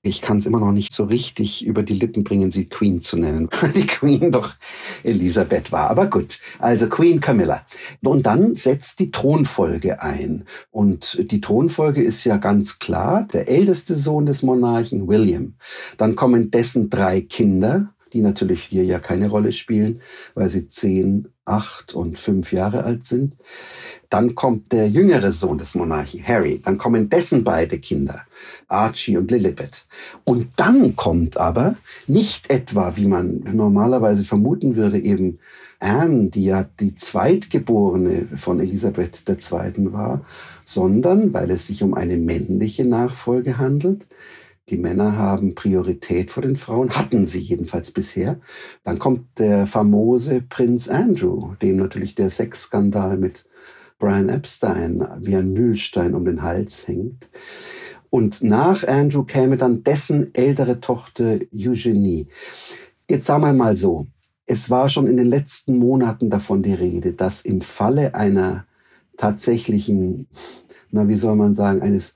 ich 0.02 0.22
kann 0.22 0.38
es 0.38 0.46
immer 0.46 0.60
noch 0.60 0.72
nicht 0.72 0.94
so 0.94 1.04
richtig 1.04 1.64
über 1.64 1.82
die 1.82 1.94
Lippen 1.94 2.25
bringen, 2.25 2.50
sie 2.50 2.66
Queen 2.68 3.00
zu 3.00 3.16
nennen, 3.16 3.48
weil 3.60 3.72
die 3.72 3.87
Queen 3.87 4.30
doch 4.30 4.54
Elisabeth 5.02 5.72
war. 5.72 5.90
Aber 5.90 6.06
gut, 6.06 6.38
also 6.58 6.88
Queen 6.88 7.20
Camilla. 7.20 7.62
Und 8.02 8.26
dann 8.26 8.54
setzt 8.54 9.00
die 9.00 9.10
Thronfolge 9.10 10.02
ein. 10.02 10.44
Und 10.70 11.30
die 11.30 11.40
Thronfolge 11.40 12.02
ist 12.02 12.25
ja 12.25 12.37
ganz 12.37 12.78
klar, 12.78 13.26
der 13.32 13.48
älteste 13.48 13.94
Sohn 13.94 14.26
des 14.26 14.42
Monarchen, 14.42 15.08
William. 15.08 15.54
Dann 15.96 16.16
kommen 16.16 16.50
dessen 16.50 16.90
drei 16.90 17.20
Kinder, 17.20 17.94
die 18.12 18.21
natürlich 18.21 18.62
hier 18.62 18.85
ja 18.85 18.99
keine 18.99 19.29
Rolle 19.29 19.53
spielen, 19.53 20.00
weil 20.35 20.49
sie 20.49 20.69
zehn, 20.69 21.29
acht 21.45 21.95
und 21.95 22.19
fünf 22.19 22.53
Jahre 22.53 22.85
alt 22.85 23.05
sind. 23.05 23.37
Dann 24.11 24.35
kommt 24.35 24.73
der 24.73 24.88
jüngere 24.88 25.33
Sohn 25.33 25.59
des 25.59 25.75
Monarchen, 25.75 26.27
Harry. 26.27 26.61
Dann 26.65 26.79
kommen 26.79 27.09
dessen 27.09 27.45
beide 27.45 27.79
Kinder, 27.79 28.23
Archie 28.69 29.17
und 29.17 29.31
Lilibet. 29.31 29.87
Und 30.25 30.49
dann 30.57 30.97
kommt 30.97 31.37
aber 31.37 31.77
nicht 32.07 32.50
etwa, 32.50 32.97
wie 32.97 33.07
man 33.07 33.45
normalerweise 33.53 34.25
vermuten 34.25 34.77
würde, 34.77 34.99
eben 34.99 35.38
Anne, 35.81 36.31
die 36.31 36.45
ja 36.45 36.67
die 36.81 36.95
Zweitgeborene 36.95 38.27
von 38.35 38.61
Elisabeth 38.61 39.23
II. 39.29 39.93
war, 39.93 40.25
sondern, 40.65 41.33
weil 41.33 41.50
es 41.50 41.67
sich 41.67 41.83
um 41.83 41.95
eine 41.95 42.17
männliche 42.17 42.85
Nachfolge 42.85 43.59
handelt, 43.59 44.07
die 44.70 44.78
Männer 44.78 45.16
haben 45.16 45.54
Priorität 45.54 46.30
vor 46.30 46.42
den 46.42 46.56
Frauen, 46.56 46.90
hatten 46.90 47.26
sie 47.26 47.40
jedenfalls 47.40 47.90
bisher. 47.90 48.40
Dann 48.84 48.98
kommt 48.98 49.38
der 49.38 49.66
famose 49.66 50.42
Prinz 50.42 50.88
Andrew, 50.88 51.54
dem 51.62 51.76
natürlich 51.76 52.14
der 52.14 52.30
Sexskandal 52.30 53.16
mit 53.16 53.44
Brian 53.98 54.28
Epstein 54.28 55.06
wie 55.20 55.37
ein 55.37 55.52
Mühlstein 55.52 56.14
um 56.14 56.25
den 56.25 56.42
Hals 56.42 56.87
hängt. 56.87 57.28
Und 58.10 58.42
nach 58.42 58.87
Andrew 58.87 59.25
käme 59.25 59.56
dann 59.56 59.82
dessen 59.82 60.34
ältere 60.34 60.80
Tochter 60.80 61.38
Eugenie. 61.52 62.28
Jetzt 63.08 63.26
sagen 63.26 63.42
wir 63.42 63.52
mal 63.52 63.76
so, 63.76 64.06
es 64.46 64.70
war 64.70 64.88
schon 64.88 65.06
in 65.06 65.16
den 65.16 65.26
letzten 65.26 65.78
Monaten 65.78 66.30
davon 66.30 66.62
die 66.62 66.75
Rede, 66.75 67.12
dass 67.12 67.42
im 67.42 67.60
Falle 67.60 68.14
einer 68.14 68.66
tatsächlichen, 69.16 70.28
na 70.90 71.06
wie 71.08 71.16
soll 71.16 71.37
man 71.37 71.54
sagen, 71.54 71.82
eines 71.82 72.14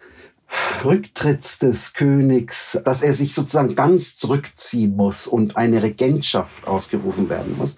Rücktritts 0.84 1.58
des 1.58 1.94
Königs, 1.94 2.78
dass 2.84 3.02
er 3.02 3.12
sich 3.12 3.34
sozusagen 3.34 3.74
ganz 3.74 4.16
zurückziehen 4.16 4.96
muss 4.96 5.26
und 5.26 5.56
eine 5.56 5.82
Regentschaft 5.82 6.66
ausgerufen 6.66 7.28
werden 7.28 7.56
muss, 7.56 7.76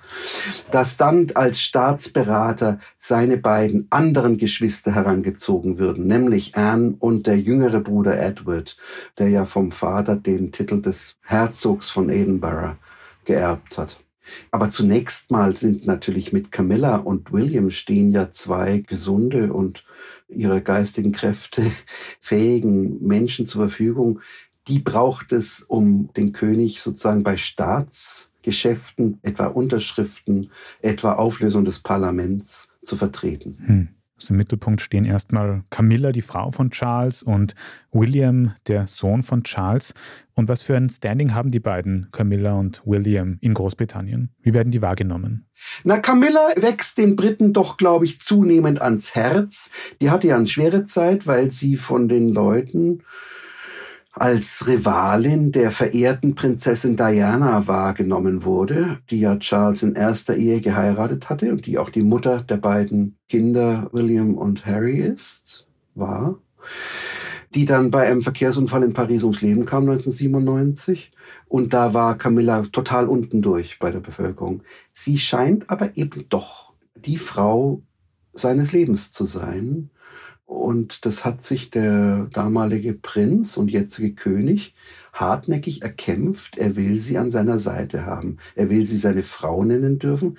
dass 0.71 0.97
dann 0.97 1.29
als 1.35 1.61
Staatsberater 1.61 2.79
seine 2.99 3.37
beiden 3.37 3.87
anderen 3.91 4.39
Geschwister 4.39 4.95
herangezogen 4.95 5.79
würden, 5.79 6.07
nämlich 6.07 6.57
Anne 6.57 6.97
und 6.99 7.27
der 7.27 7.39
jüngere 7.39 7.81
Bruder 7.81 8.19
Edward, 8.21 8.77
der 9.19 9.29
ja 9.29 9.45
vom 9.45 9.71
Vater 9.71 10.17
den 10.17 10.53
Titel 10.53 10.81
des 10.81 11.17
Herzogs 11.23 11.91
von 11.91 12.11
Edinburgh 12.11 12.77
geerbt 13.25 13.79
hat. 13.79 14.04
Aber 14.51 14.71
zunächst 14.71 15.31
mal 15.31 15.57
sind 15.57 15.87
natürlich 15.87 16.33
mit 16.33 16.51
Camilla 16.51 16.97
und 16.97 17.33
William 17.33 17.71
stehen 17.71 18.11
ja 18.11 18.31
zwei 18.31 18.79
gesunde 18.79 19.53
und 19.53 19.85
ihrer 20.29 20.61
geistigen 20.61 21.13
Kräfte 21.13 21.63
fähigen 22.21 23.05
Menschen 23.07 23.47
zur 23.47 23.63
Verfügung. 23.63 24.21
Die 24.69 24.79
braucht 24.79 25.33
es, 25.33 25.63
um 25.63 26.11
den 26.17 26.33
König 26.33 26.81
sozusagen 26.81 27.23
bei 27.23 27.37
Staatsgeschäften, 27.37 29.19
etwa 29.23 29.47
Unterschriften, 29.47 30.51
etwa 30.81 31.15
Auflösung 31.15 31.65
des 31.65 31.81
Parlaments 31.81 32.69
zu 32.83 32.97
vertreten. 32.97 33.59
Hm. 33.67 33.89
Also 34.25 34.33
Im 34.33 34.39
Mittelpunkt 34.39 34.81
stehen 34.81 35.05
erstmal 35.05 35.65
Camilla, 35.69 36.11
die 36.11 36.23
Frau 36.23 36.51
von 36.51 36.71
Charles, 36.71 37.23
und 37.23 37.55
William, 37.93 38.55
der 38.69 38.89
Sohn 38.89 39.23
von 39.23 39.45
Charles. 39.45 39.93
Und 40.33 40.49
was 40.49 40.63
für 40.63 40.75
ein 40.75 40.89
Standing 40.89 41.35
haben 41.35 41.51
die 41.51 41.61
beiden, 41.61 42.09
Camilla 42.11 42.55
und 42.55 42.81
William, 42.87 43.37
in 43.43 43.53
Großbritannien? 43.53 44.31
Wie 44.41 44.55
werden 44.55 44.73
die 44.73 44.81
wahrgenommen? 44.81 45.47
Na, 45.85 45.99
Camilla 45.99 46.49
wächst 46.57 46.97
den 46.97 47.17
Briten 47.17 47.53
doch, 47.53 47.77
glaube 47.77 48.07
ich, 48.07 48.19
zunehmend 48.23 48.81
ans 48.81 49.15
Herz. 49.15 49.71
Die 50.01 50.09
hatte 50.09 50.29
ja 50.29 50.37
eine 50.37 50.47
schwere 50.47 50.87
Zeit, 50.87 51.27
weil 51.27 51.51
sie 51.51 51.77
von 51.77 52.09
den 52.09 52.31
Leuten 52.31 53.03
als 54.15 54.67
Rivalin 54.67 55.51
der 55.51 55.71
verehrten 55.73 56.35
Prinzessin 56.35 56.97
Diana 56.97 57.67
wahrgenommen 57.67 58.45
wurde, 58.45 59.01
die 59.11 59.21
ja 59.21 59.37
Charles 59.37 59.83
in 59.83 59.95
erster 59.95 60.37
Ehe 60.37 60.61
geheiratet 60.61 61.29
hatte 61.29 61.51
und 61.51 61.67
die 61.67 61.79
auch 61.79 61.89
die 61.89 62.03
Mutter 62.03 62.43
der 62.43 62.59
beiden 62.59 63.17
Kinder 63.29 63.89
William 63.93 64.35
und 64.35 64.67
Harry 64.67 65.01
ist, 65.01 65.67
war, 65.97 66.39
die 67.55 67.65
dann 67.65 67.91
bei 67.91 68.07
einem 68.07 68.23
Verkehrsunfall 68.23 68.85
in 68.85 68.93
Paris 68.93 69.25
ums 69.25 69.43
Leben 69.43 69.65
kam 69.65 69.83
1997. 69.83 71.11
Und 71.49 71.73
da 71.73 71.93
war 71.93 72.17
Camilla 72.17 72.63
total 72.63 73.09
unten 73.09 73.43
durch 73.43 73.79
bei 73.79 73.91
der 73.91 74.01
Bevölkerung. 74.01 74.63
Sie 74.93 75.19
scheint 75.19 75.71
aber 75.71 75.97
eben 75.97 76.29
doch 76.29 76.73
die 76.95 77.17
Frau 77.17 77.83
seines 78.33 78.73
Lebens 78.73 79.11
zu 79.11 79.25
sein 79.25 79.91
und 80.47 81.07
das 81.07 81.25
hat 81.25 81.43
sich 81.43 81.71
der 81.71 82.27
damalige 82.33 82.95
Prinz 82.95 83.57
und 83.57 83.71
jetzige 83.71 84.15
König 84.15 84.75
hartnäckig 85.13 85.83
erkämpft. 85.83 86.59
Er 86.59 86.77
will 86.77 86.99
sie 86.99 87.19
an 87.19 87.31
seiner 87.31 87.59
Seite 87.59 88.05
haben. 88.05 88.39
Er 88.55 88.71
will 88.71 88.87
sie 88.87 88.97
seine 88.97 89.23
Frau 89.23 89.65
nennen 89.65 89.99
dürfen. 89.99 90.39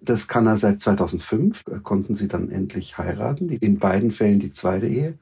Das 0.00 0.28
kann 0.28 0.46
er 0.46 0.56
seit 0.56 0.80
2005, 0.80 1.64
konnten 1.82 2.14
sie 2.14 2.28
dann 2.28 2.50
endlich 2.50 2.98
heiraten. 2.98 3.48
In 3.48 3.78
beiden 3.78 4.10
Fällen 4.10 4.38
die 4.38 4.50
zweite 4.50 4.86
Ehe. 4.86 5.18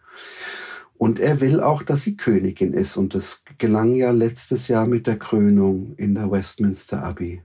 Und 0.99 1.19
er 1.19 1.40
will 1.40 1.61
auch, 1.61 1.83
dass 1.83 2.02
sie 2.02 2.16
Königin 2.16 2.75
ist. 2.75 2.97
Und 2.97 3.14
das 3.14 3.42
gelang 3.59 3.95
ja 3.95 4.11
letztes 4.11 4.69
Jahr 4.69 4.87
mit 4.87 5.07
der 5.07 5.19
Krönung 5.19 5.95
in 5.97 6.14
der 6.14 6.31
Westminster 6.31 7.02
Abbey. 7.02 7.42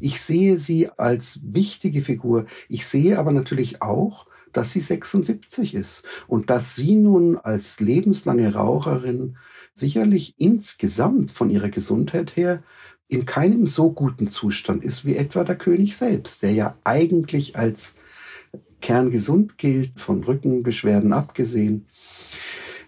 Ich 0.00 0.20
sehe 0.20 0.58
sie 0.58 0.90
als 0.90 1.40
wichtige 1.44 2.00
Figur. 2.00 2.46
Ich 2.68 2.86
sehe 2.86 3.18
aber 3.18 3.32
natürlich 3.32 3.82
auch, 3.82 4.26
dass 4.52 4.72
sie 4.72 4.80
76 4.80 5.74
ist 5.74 6.02
und 6.26 6.50
dass 6.50 6.74
sie 6.74 6.96
nun 6.96 7.38
als 7.38 7.80
lebenslange 7.80 8.54
Raucherin 8.54 9.36
sicherlich 9.74 10.34
insgesamt 10.38 11.30
von 11.30 11.50
ihrer 11.50 11.70
Gesundheit 11.70 12.36
her 12.36 12.62
in 13.08 13.24
keinem 13.26 13.66
so 13.66 13.90
guten 13.90 14.28
Zustand 14.28 14.84
ist 14.84 15.04
wie 15.04 15.16
etwa 15.16 15.44
der 15.44 15.56
König 15.56 15.96
selbst, 15.96 16.42
der 16.42 16.52
ja 16.52 16.78
eigentlich 16.84 17.56
als 17.56 17.94
kerngesund 18.80 19.58
gilt, 19.58 20.00
von 20.00 20.24
Rückenbeschwerden 20.24 21.12
abgesehen. 21.12 21.86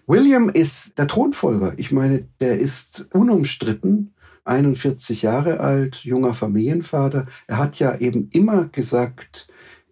William 0.07 0.49
ist 0.49 0.97
der 0.97 1.07
Thronfolger. 1.07 1.73
Ich 1.77 1.91
meine, 1.91 2.27
der 2.39 2.59
ist 2.59 3.07
unumstritten 3.13 4.13
41 4.43 5.23
Jahre 5.23 5.59
alt, 5.59 5.97
junger 5.97 6.33
Familienvater. 6.33 7.25
Er 7.47 7.57
hat 7.57 7.79
ja 7.79 7.95
eben 7.97 8.29
immer 8.31 8.65
gesagt, 8.65 9.47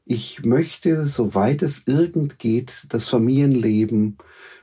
ich 0.06 0.44
möchte, 0.44 1.06
soweit 1.06 1.62
es 1.62 1.84
irgend 1.86 2.40
geht, 2.40 2.88
das 2.90 3.08
Familienleben 3.08 4.18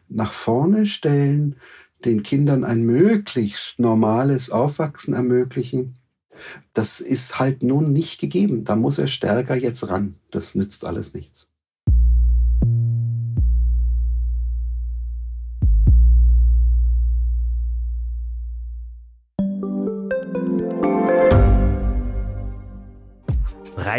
nach 0.08 0.32
vorne 0.32 0.86
stellen, 0.86 1.56
den 2.04 2.22
Kindern 2.22 2.64
ein 2.64 2.82
möglichst 2.82 3.78
normales 3.78 4.50
Aufwachsen 4.50 5.14
ermöglichen. 5.14 5.96
Das 6.72 7.00
ist 7.00 7.38
halt 7.38 7.62
nun 7.62 7.92
nicht 7.92 8.20
gegeben. 8.20 8.64
Da 8.64 8.76
muss 8.76 8.98
er 8.98 9.06
stärker 9.06 9.54
jetzt 9.54 9.88
ran. 9.88 10.14
Das 10.30 10.54
nützt 10.54 10.84
alles 10.84 11.12
nichts. 11.12 11.49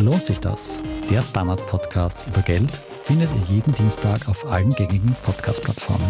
Lohnt 0.00 0.22
sich 0.22 0.38
das? 0.38 0.80
Der 1.10 1.22
Standard-Podcast 1.22 2.24
über 2.28 2.40
Geld 2.42 2.70
findet 3.02 3.28
ihr 3.34 3.56
jeden 3.56 3.74
Dienstag 3.74 4.28
auf 4.28 4.46
allen 4.46 4.70
gängigen 4.70 5.16
Podcast-Plattformen. 5.24 6.06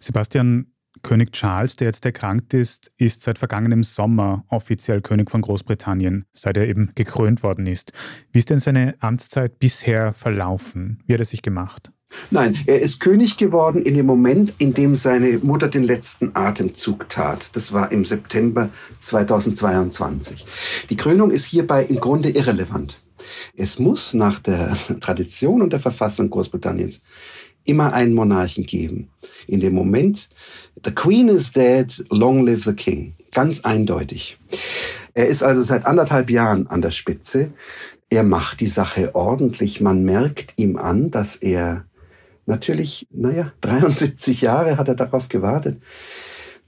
Sebastian, 0.00 0.72
König 1.04 1.30
Charles, 1.30 1.76
der 1.76 1.86
jetzt 1.86 2.04
erkrankt 2.04 2.52
ist, 2.52 2.90
ist 2.96 3.22
seit 3.22 3.38
vergangenem 3.38 3.84
Sommer 3.84 4.44
offiziell 4.48 5.02
König 5.02 5.30
von 5.30 5.40
Großbritannien, 5.40 6.24
seit 6.32 6.56
er 6.56 6.66
eben 6.66 6.90
gekrönt 6.96 7.44
worden 7.44 7.66
ist. 7.66 7.92
Wie 8.32 8.40
ist 8.40 8.50
denn 8.50 8.58
seine 8.58 8.96
Amtszeit 8.98 9.60
bisher 9.60 10.12
verlaufen? 10.12 11.04
Wie 11.06 11.12
hat 11.12 11.20
er 11.20 11.26
sich 11.26 11.42
gemacht? 11.42 11.92
Nein, 12.30 12.58
er 12.66 12.80
ist 12.80 13.00
König 13.00 13.36
geworden 13.36 13.82
in 13.82 13.94
dem 13.94 14.06
Moment, 14.06 14.52
in 14.58 14.74
dem 14.74 14.94
seine 14.94 15.38
Mutter 15.38 15.68
den 15.68 15.84
letzten 15.84 16.34
Atemzug 16.34 17.08
tat. 17.08 17.54
Das 17.54 17.72
war 17.72 17.92
im 17.92 18.04
September 18.04 18.70
2022. 19.00 20.46
Die 20.90 20.96
Krönung 20.96 21.30
ist 21.30 21.46
hierbei 21.46 21.84
im 21.84 22.00
Grunde 22.00 22.30
irrelevant. 22.30 22.98
Es 23.56 23.78
muss 23.78 24.14
nach 24.14 24.38
der 24.38 24.76
Tradition 25.00 25.62
und 25.62 25.72
der 25.72 25.80
Verfassung 25.80 26.30
Großbritanniens 26.30 27.02
immer 27.64 27.92
einen 27.92 28.14
Monarchen 28.14 28.66
geben. 28.66 29.08
In 29.46 29.60
dem 29.60 29.74
Moment, 29.74 30.28
the 30.84 30.90
Queen 30.90 31.28
is 31.28 31.52
dead, 31.52 32.04
long 32.10 32.44
live 32.44 32.64
the 32.64 32.72
King. 32.72 33.14
Ganz 33.32 33.60
eindeutig. 33.60 34.38
Er 35.14 35.28
ist 35.28 35.42
also 35.42 35.62
seit 35.62 35.86
anderthalb 35.86 36.30
Jahren 36.30 36.66
an 36.66 36.82
der 36.82 36.90
Spitze. 36.90 37.52
Er 38.10 38.24
macht 38.24 38.60
die 38.60 38.66
Sache 38.66 39.14
ordentlich. 39.14 39.80
Man 39.80 40.04
merkt 40.04 40.54
ihm 40.56 40.76
an, 40.76 41.10
dass 41.10 41.36
er 41.36 41.84
natürlich, 42.46 43.06
naja, 43.10 43.52
73 43.60 44.40
Jahre 44.42 44.76
hat 44.76 44.88
er 44.88 44.94
darauf 44.94 45.28
gewartet. 45.28 45.78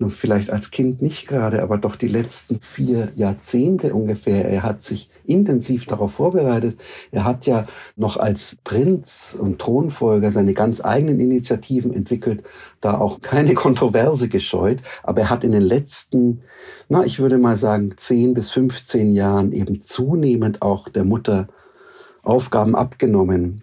Nur 0.00 0.10
vielleicht 0.10 0.50
als 0.50 0.72
Kind 0.72 1.00
nicht 1.02 1.28
gerade, 1.28 1.62
aber 1.62 1.78
doch 1.78 1.94
die 1.94 2.08
letzten 2.08 2.60
vier 2.60 3.12
Jahrzehnte 3.14 3.94
ungefähr. 3.94 4.44
Er 4.48 4.64
hat 4.64 4.82
sich 4.82 5.08
intensiv 5.24 5.86
darauf 5.86 6.14
vorbereitet. 6.14 6.80
Er 7.12 7.24
hat 7.24 7.46
ja 7.46 7.66
noch 7.94 8.16
als 8.16 8.56
Prinz 8.64 9.38
und 9.40 9.60
Thronfolger 9.60 10.32
seine 10.32 10.52
ganz 10.52 10.84
eigenen 10.84 11.20
Initiativen 11.20 11.94
entwickelt, 11.94 12.42
da 12.80 12.98
auch 12.98 13.20
keine 13.20 13.54
Kontroverse 13.54 14.28
gescheut. 14.28 14.80
Aber 15.04 15.20
er 15.20 15.30
hat 15.30 15.44
in 15.44 15.52
den 15.52 15.62
letzten, 15.62 16.40
na, 16.88 17.04
ich 17.04 17.20
würde 17.20 17.38
mal 17.38 17.56
sagen, 17.56 17.92
10 17.96 18.34
bis 18.34 18.50
15 18.50 19.12
Jahren 19.12 19.52
eben 19.52 19.80
zunehmend 19.80 20.60
auch 20.60 20.88
der 20.88 21.04
Mutter 21.04 21.46
Aufgaben 22.24 22.74
abgenommen, 22.74 23.62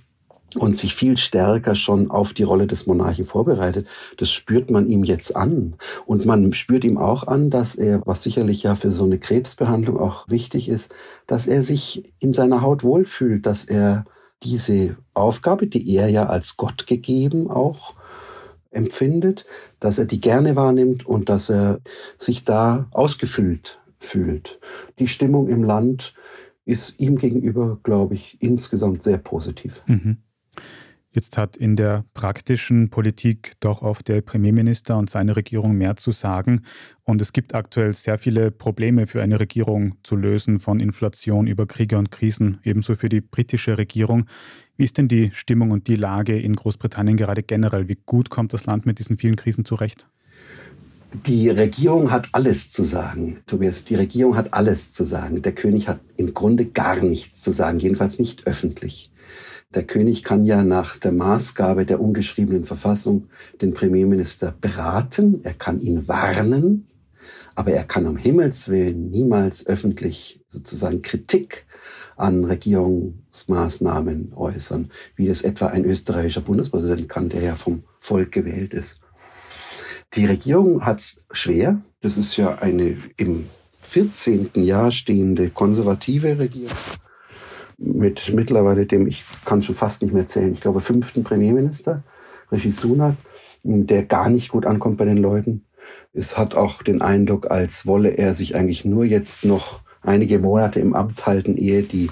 und 0.55 0.77
sich 0.77 0.95
viel 0.95 1.17
stärker 1.17 1.75
schon 1.75 2.11
auf 2.11 2.33
die 2.33 2.43
Rolle 2.43 2.67
des 2.67 2.85
Monarchen 2.85 3.25
vorbereitet. 3.25 3.87
Das 4.17 4.29
spürt 4.29 4.69
man 4.69 4.89
ihm 4.89 5.03
jetzt 5.03 5.35
an. 5.35 5.75
Und 6.05 6.25
man 6.25 6.51
spürt 6.53 6.83
ihm 6.83 6.97
auch 6.97 7.27
an, 7.27 7.49
dass 7.49 7.75
er, 7.75 8.01
was 8.05 8.23
sicherlich 8.23 8.63
ja 8.63 8.75
für 8.75 8.91
so 8.91 9.05
eine 9.05 9.17
Krebsbehandlung 9.17 9.97
auch 9.97 10.27
wichtig 10.29 10.67
ist, 10.67 10.93
dass 11.27 11.47
er 11.47 11.63
sich 11.63 12.11
in 12.19 12.33
seiner 12.33 12.61
Haut 12.61 12.83
wohlfühlt, 12.83 13.45
dass 13.45 13.65
er 13.65 14.05
diese 14.43 14.97
Aufgabe, 15.13 15.67
die 15.67 15.95
er 15.95 16.09
ja 16.09 16.25
als 16.27 16.57
Gott 16.57 16.87
gegeben 16.87 17.49
auch 17.49 17.93
empfindet, 18.71 19.45
dass 19.79 19.99
er 19.99 20.05
die 20.05 20.19
gerne 20.19 20.55
wahrnimmt 20.55 21.05
und 21.05 21.29
dass 21.29 21.49
er 21.49 21.79
sich 22.17 22.43
da 22.43 22.87
ausgefüllt 22.91 23.79
fühlt. 23.99 24.59
Die 24.97 25.07
Stimmung 25.07 25.47
im 25.49 25.63
Land 25.63 26.13
ist 26.65 26.99
ihm 26.99 27.17
gegenüber, 27.17 27.79
glaube 27.83 28.15
ich, 28.15 28.37
insgesamt 28.41 29.03
sehr 29.03 29.17
positiv. 29.17 29.83
Mhm. 29.87 30.17
Jetzt 31.13 31.37
hat 31.37 31.57
in 31.57 31.75
der 31.75 32.05
praktischen 32.13 32.89
Politik 32.89 33.51
doch 33.59 33.81
oft 33.81 34.07
der 34.07 34.21
Premierminister 34.21 34.97
und 34.97 35.09
seine 35.09 35.35
Regierung 35.35 35.73
mehr 35.73 35.97
zu 35.97 36.11
sagen. 36.11 36.61
Und 37.03 37.21
es 37.21 37.33
gibt 37.33 37.53
aktuell 37.53 37.93
sehr 37.93 38.17
viele 38.17 38.49
Probleme 38.49 39.07
für 39.07 39.21
eine 39.21 39.37
Regierung 39.37 39.95
zu 40.03 40.15
lösen, 40.15 40.59
von 40.59 40.79
Inflation 40.79 41.47
über 41.47 41.65
Kriege 41.65 41.97
und 41.97 42.11
Krisen, 42.11 42.59
ebenso 42.63 42.95
für 42.95 43.09
die 43.09 43.19
britische 43.19 43.77
Regierung. 43.77 44.25
Wie 44.77 44.85
ist 44.85 44.97
denn 44.97 45.09
die 45.09 45.31
Stimmung 45.33 45.71
und 45.71 45.87
die 45.87 45.97
Lage 45.97 46.39
in 46.39 46.55
Großbritannien 46.55 47.17
gerade 47.17 47.43
generell? 47.43 47.89
Wie 47.89 47.97
gut 48.05 48.29
kommt 48.29 48.53
das 48.53 48.65
Land 48.65 48.85
mit 48.85 48.99
diesen 48.99 49.17
vielen 49.17 49.35
Krisen 49.35 49.65
zurecht? 49.65 50.07
Die 51.27 51.49
Regierung 51.49 52.09
hat 52.09 52.29
alles 52.31 52.71
zu 52.71 52.85
sagen, 52.85 53.41
Tobias. 53.47 53.83
Die 53.83 53.95
Regierung 53.95 54.37
hat 54.37 54.53
alles 54.53 54.93
zu 54.93 55.03
sagen. 55.03 55.41
Der 55.41 55.51
König 55.51 55.89
hat 55.89 55.99
im 56.15 56.33
Grunde 56.33 56.65
gar 56.65 57.03
nichts 57.03 57.41
zu 57.41 57.51
sagen, 57.51 57.79
jedenfalls 57.79 58.17
nicht 58.17 58.47
öffentlich. 58.47 59.10
Der 59.73 59.83
König 59.83 60.23
kann 60.23 60.43
ja 60.43 60.63
nach 60.63 60.97
der 60.97 61.13
Maßgabe 61.13 61.85
der 61.85 62.01
ungeschriebenen 62.01 62.65
Verfassung 62.65 63.29
den 63.61 63.73
Premierminister 63.73 64.53
beraten, 64.59 65.39
er 65.43 65.53
kann 65.53 65.79
ihn 65.79 66.09
warnen, 66.09 66.87
aber 67.55 67.71
er 67.71 67.85
kann 67.85 68.05
um 68.05 68.17
Himmels 68.17 68.67
willen 68.67 69.11
niemals 69.11 69.65
öffentlich 69.65 70.43
sozusagen 70.49 71.01
Kritik 71.01 71.65
an 72.17 72.43
Regierungsmaßnahmen 72.43 74.33
äußern, 74.35 74.91
wie 75.15 75.27
das 75.27 75.41
etwa 75.41 75.67
ein 75.67 75.85
österreichischer 75.85 76.41
Bundespräsident 76.41 77.07
kann, 77.07 77.29
der 77.29 77.41
ja 77.41 77.55
vom 77.55 77.83
Volk 77.99 78.33
gewählt 78.33 78.73
ist. 78.73 78.99
Die 80.13 80.25
Regierung 80.25 80.85
hat 80.85 80.99
es 80.99 81.15
schwer. 81.31 81.81
Das 82.01 82.17
ist 82.17 82.35
ja 82.35 82.55
eine 82.55 82.97
im 83.15 83.45
14. 83.79 84.49
Jahr 84.55 84.91
stehende 84.91 85.49
konservative 85.49 86.37
Regierung 86.37 86.75
mit 87.81 88.31
mittlerweile 88.33 88.85
dem, 88.85 89.07
ich 89.07 89.23
kann 89.45 89.61
schon 89.61 89.75
fast 89.75 90.01
nicht 90.01 90.13
mehr 90.13 90.27
zählen, 90.27 90.53
ich 90.53 90.61
glaube 90.61 90.81
fünften 90.81 91.23
Premierminister, 91.23 92.03
Rishi 92.51 92.71
Sunak, 92.71 93.15
der 93.63 94.03
gar 94.03 94.29
nicht 94.29 94.49
gut 94.49 94.65
ankommt 94.65 94.97
bei 94.97 95.05
den 95.05 95.17
Leuten. 95.17 95.65
Es 96.13 96.37
hat 96.37 96.55
auch 96.55 96.83
den 96.83 97.01
Eindruck, 97.01 97.49
als 97.49 97.85
wolle 97.85 98.09
er 98.09 98.33
sich 98.33 98.55
eigentlich 98.55 98.85
nur 98.85 99.05
jetzt 99.05 99.45
noch 99.45 99.79
einige 100.01 100.39
Monate 100.39 100.79
im 100.79 100.93
Amt 100.93 101.25
halten, 101.25 101.57
ehe 101.57 101.83
die 101.83 102.09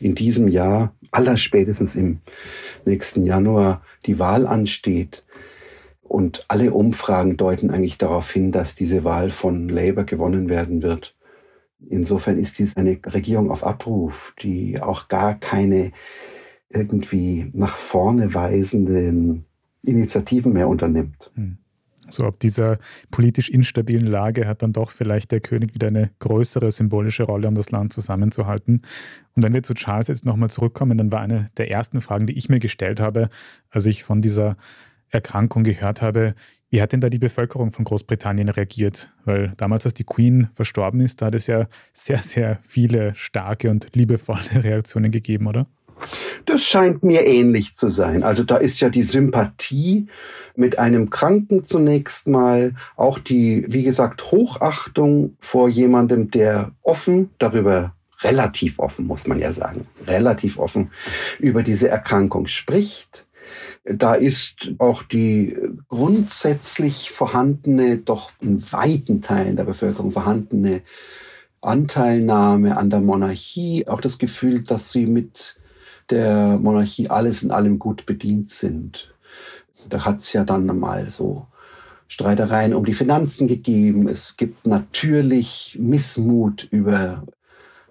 in 0.00 0.14
diesem 0.14 0.48
Jahr, 0.48 0.94
allerspätestens 1.12 1.94
im 1.94 2.20
nächsten 2.84 3.22
Januar, 3.22 3.82
die 4.04 4.18
Wahl 4.18 4.46
ansteht. 4.46 5.24
Und 6.02 6.44
alle 6.48 6.72
Umfragen 6.72 7.36
deuten 7.36 7.70
eigentlich 7.70 7.98
darauf 7.98 8.30
hin, 8.30 8.52
dass 8.52 8.74
diese 8.74 9.04
Wahl 9.04 9.30
von 9.30 9.68
Labour 9.68 10.04
gewonnen 10.04 10.48
werden 10.48 10.82
wird. 10.82 11.14
Insofern 11.88 12.38
ist 12.38 12.58
dies 12.58 12.76
eine 12.76 12.98
Regierung 13.06 13.50
auf 13.50 13.64
Abruf, 13.64 14.34
die 14.42 14.80
auch 14.80 15.08
gar 15.08 15.34
keine 15.34 15.92
irgendwie 16.68 17.50
nach 17.52 17.76
vorne 17.76 18.34
weisenden 18.34 19.44
Initiativen 19.82 20.52
mehr 20.52 20.68
unternimmt. 20.68 21.30
Hm. 21.34 21.58
So 22.08 22.24
ab 22.24 22.38
dieser 22.38 22.78
politisch 23.10 23.48
instabilen 23.48 24.06
Lage 24.06 24.46
hat 24.46 24.62
dann 24.62 24.72
doch 24.72 24.92
vielleicht 24.92 25.32
der 25.32 25.40
König 25.40 25.74
wieder 25.74 25.88
eine 25.88 26.10
größere 26.20 26.70
symbolische 26.70 27.24
Rolle, 27.24 27.48
um 27.48 27.56
das 27.56 27.72
Land 27.72 27.92
zusammenzuhalten. 27.92 28.82
Und 29.34 29.42
wenn 29.42 29.52
wir 29.52 29.64
zu 29.64 29.74
Charles 29.74 30.06
jetzt 30.06 30.24
nochmal 30.24 30.50
zurückkommen, 30.50 30.96
dann 30.98 31.10
war 31.10 31.20
eine 31.20 31.46
der 31.56 31.70
ersten 31.70 32.00
Fragen, 32.00 32.26
die 32.26 32.38
ich 32.38 32.48
mir 32.48 32.60
gestellt 32.60 33.00
habe, 33.00 33.28
als 33.70 33.86
ich 33.86 34.04
von 34.04 34.22
dieser 34.22 34.56
Erkrankung 35.10 35.64
gehört 35.64 36.02
habe, 36.02 36.34
wie 36.68 36.82
hat 36.82 36.92
denn 36.92 37.00
da 37.00 37.08
die 37.08 37.18
Bevölkerung 37.18 37.70
von 37.70 37.84
Großbritannien 37.84 38.48
reagiert? 38.48 39.12
Weil 39.24 39.52
damals, 39.56 39.84
als 39.84 39.94
die 39.94 40.04
Queen 40.04 40.48
verstorben 40.54 41.00
ist, 41.00 41.22
da 41.22 41.26
hat 41.26 41.34
es 41.34 41.46
ja 41.46 41.68
sehr, 41.92 42.18
sehr 42.18 42.58
viele 42.62 43.14
starke 43.14 43.70
und 43.70 43.88
liebevolle 43.94 44.40
Reaktionen 44.64 45.10
gegeben, 45.12 45.46
oder? 45.46 45.66
Das 46.44 46.64
scheint 46.64 47.02
mir 47.02 47.26
ähnlich 47.26 47.74
zu 47.74 47.88
sein. 47.88 48.22
Also 48.22 48.42
da 48.42 48.56
ist 48.56 48.80
ja 48.80 48.90
die 48.90 49.02
Sympathie 49.02 50.08
mit 50.54 50.78
einem 50.78 51.10
Kranken 51.10 51.64
zunächst 51.64 52.26
mal, 52.26 52.74
auch 52.96 53.18
die, 53.18 53.64
wie 53.68 53.82
gesagt, 53.82 54.30
Hochachtung 54.30 55.36
vor 55.38 55.68
jemandem, 55.68 56.30
der 56.30 56.72
offen 56.82 57.30
darüber 57.38 57.94
relativ 58.22 58.78
offen, 58.78 59.06
muss 59.06 59.26
man 59.26 59.38
ja 59.38 59.52
sagen, 59.52 59.86
relativ 60.06 60.58
offen 60.58 60.90
über 61.38 61.62
diese 61.62 61.88
Erkrankung 61.88 62.46
spricht 62.46 63.25
da 63.86 64.14
ist 64.14 64.72
auch 64.78 65.02
die 65.02 65.56
grundsätzlich 65.88 67.10
vorhandene, 67.10 67.98
doch 67.98 68.32
in 68.40 68.60
weiten 68.72 69.22
Teilen 69.22 69.56
der 69.56 69.64
Bevölkerung 69.64 70.10
vorhandene 70.10 70.82
Anteilnahme 71.60 72.76
an 72.76 72.90
der 72.90 73.00
Monarchie, 73.00 73.86
auch 73.86 74.00
das 74.00 74.18
Gefühl, 74.18 74.62
dass 74.62 74.92
sie 74.92 75.06
mit 75.06 75.56
der 76.10 76.58
Monarchie 76.58 77.10
alles 77.10 77.42
in 77.42 77.50
allem 77.50 77.78
gut 77.78 78.06
bedient 78.06 78.50
sind. 78.50 79.14
Da 79.88 80.04
hat 80.04 80.18
es 80.18 80.32
ja 80.32 80.44
dann 80.44 80.66
mal 80.78 81.08
so 81.08 81.46
Streitereien 82.08 82.74
um 82.74 82.84
die 82.84 82.92
Finanzen 82.92 83.46
gegeben. 83.48 84.08
Es 84.08 84.36
gibt 84.36 84.66
natürlich 84.66 85.76
Missmut 85.80 86.68
über 86.70 87.24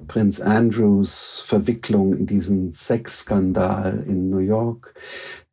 Prinz 0.08 0.41
Andrews 0.41 1.41
Verwicklung 1.45 2.13
in 2.13 2.25
diesen 2.25 2.73
Sexskandal 2.73 4.03
in 4.05 4.29
New 4.29 4.39
York. 4.39 4.93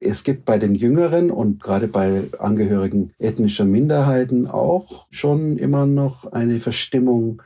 Es 0.00 0.24
gibt 0.24 0.44
bei 0.44 0.58
den 0.58 0.74
Jüngeren 0.74 1.30
und 1.30 1.62
gerade 1.62 1.86
bei 1.86 2.24
Angehörigen 2.38 3.14
ethnischer 3.18 3.64
Minderheiten 3.64 4.48
auch 4.48 5.06
schon 5.10 5.58
immer 5.58 5.86
noch 5.86 6.32
eine 6.32 6.58
Verstimmung, 6.58 7.42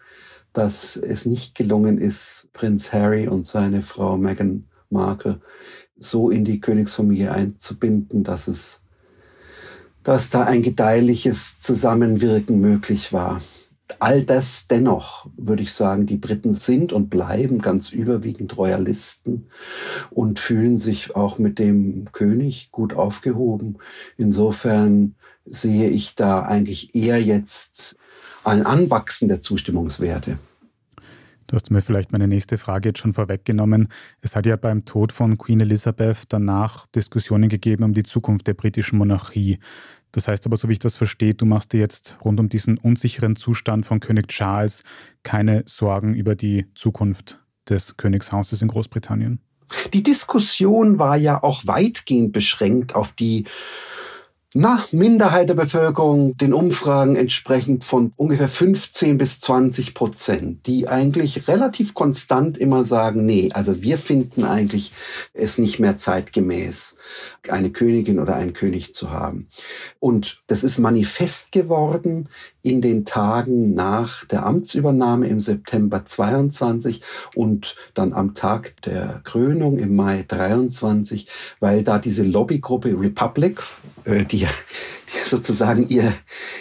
dass 0.53 0.97
es 0.97 1.27
nicht 1.27 1.55
gelungen 1.55 1.99
ist, 1.99 2.49
Prinz 2.55 2.93
Harry 2.93 3.29
und 3.29 3.47
seine 3.47 3.83
Frau 3.83 4.17
Meghan 4.17 4.65
Markle 4.89 5.41
so 5.99 6.31
in 6.31 6.45
die 6.45 6.61
Königsfamilie 6.61 7.31
einzubinden, 7.31 8.25
dass 8.25 8.49
es, 8.49 8.81
dass 10.03 10.31
da 10.31 10.45
ein 10.45 10.63
gedeihliches 10.63 11.59
Zusammenwirken 11.59 12.61
möglich 12.61 13.13
war. 13.13 13.41
All 13.99 14.23
das 14.23 14.67
dennoch, 14.67 15.29
würde 15.37 15.63
ich 15.63 15.73
sagen, 15.73 16.07
die 16.07 16.17
Briten 16.17 16.53
sind 16.53 16.93
und 16.93 17.09
bleiben 17.09 17.61
ganz 17.61 17.91
überwiegend 17.91 18.57
Royalisten 18.57 19.47
und 20.11 20.39
fühlen 20.39 20.79
sich 20.79 21.15
auch 21.15 21.39
mit 21.39 21.59
dem 21.59 22.09
König 22.13 22.71
gut 22.73 22.95
aufgehoben. 22.95 23.79
Insofern 24.17 25.15
sehe 25.45 25.89
ich 25.91 26.15
da 26.15 26.43
eigentlich 26.43 26.95
eher 26.95 27.23
jetzt 27.23 27.97
ein 28.45 28.67
Anwachsen 28.67 29.29
der 29.29 29.43
Zustimmungswerte. 29.43 30.39
Du 31.47 31.55
hast 31.55 31.71
mir 31.71 31.81
vielleicht 31.81 32.11
meine 32.11 32.27
nächste 32.27 32.59
Frage 32.59 32.89
jetzt 32.89 32.99
schon 32.99 33.15
vorweggenommen. 33.15 33.89
Es 34.21 34.35
hat 34.35 34.47
ja 34.47 34.57
beim 34.57 34.85
Tod 34.85 35.13
von 35.13 35.39
Queen 35.39 35.61
Elizabeth 35.61 36.25
danach 36.29 36.89
Diskussionen 36.89 37.49
gegeben 37.49 37.85
um 37.85 37.95
die 37.95 38.03
Zukunft 38.03 38.49
der 38.49 38.55
britischen 38.55 38.99
Monarchie. 38.99 39.61
Das 40.13 40.29
heißt 40.29 40.47
aber, 40.47 40.57
so 40.57 40.69
wie 40.69 40.73
ich 40.73 40.79
das 40.79 40.97
verstehe, 40.97 41.35
du 41.35 41.45
machst 41.45 41.73
dir 41.73 41.81
jetzt 41.81 42.17
rund 42.25 42.41
um 42.41 42.49
diesen 42.49 42.79
unsicheren 42.79 43.37
Zustand 43.37 43.85
von 43.85 44.01
König 44.01 44.29
Charles 44.29 44.83
keine 45.23 45.63
Sorgen 45.67 46.15
über 46.15 46.35
die 46.35 46.67
Zukunft 46.75 47.41
des 47.69 47.97
Königshauses 47.97 48.63
in 48.63 48.69
Großbritannien. 48.69 49.41
Die 49.93 50.03
Diskussion 50.03 50.99
war 50.99 51.17
ja 51.17 51.43
auch 51.43 51.67
weitgehend 51.67 52.33
beschränkt 52.33 52.95
auf 52.95 53.13
die 53.13 53.45
na, 54.55 54.85
Minderheit 54.91 55.49
der 55.49 55.55
Bevölkerung, 55.55 56.37
den 56.37 56.55
Umfragen 56.55 57.17
entsprechend 57.17 57.85
von 57.85 58.13
ungefähr 58.17 58.49
15 58.49 59.19
bis 59.19 59.41
20 59.41 59.93
Prozent, 59.93 60.67
die 60.67 60.89
eigentlich 60.89 61.49
relativ 61.49 61.95
konstant 61.95 62.57
immer 62.57 62.85
sagen, 62.85 63.27
nee, 63.27 63.51
also 63.53 63.83
wir 63.83 63.99
finden 63.99 64.45
eigentlich 64.45 64.93
es 65.35 65.59
nicht 65.59 65.79
mehr 65.79 65.97
zeitgemäß, 65.97 66.97
eine 67.49 67.71
Königin 67.71 68.19
oder 68.19 68.37
einen 68.37 68.53
König 68.53 68.95
zu 68.95 69.11
haben. 69.11 69.49
Und 69.99 70.43
das 70.47 70.65
ist 70.65 70.79
manifest 70.79 71.53
geworden 71.53 72.29
in 72.67 72.81
den 72.81 73.05
Tagen 73.05 73.75
nach 73.75 74.25
der 74.27 74.47
Amtsübernahme 74.47 75.27
im 75.29 75.41
September 75.41 76.05
22 76.05 77.03
und 77.35 77.77
dann 77.95 78.13
am 78.13 78.35
Tag 78.35 78.81
der 78.83 79.21
Krönung 79.25 79.79
im 79.79 79.97
Mai 79.97 80.25
23, 80.27 81.29
weil 81.59 81.83
da 81.83 81.99
diese 81.99 82.23
Lobbygruppe 82.23 82.99
Republic, 82.99 83.63
äh, 84.05 84.25
die 84.25 84.37
die 84.37 84.47
sozusagen 85.27 85.89
ihr, 85.89 86.13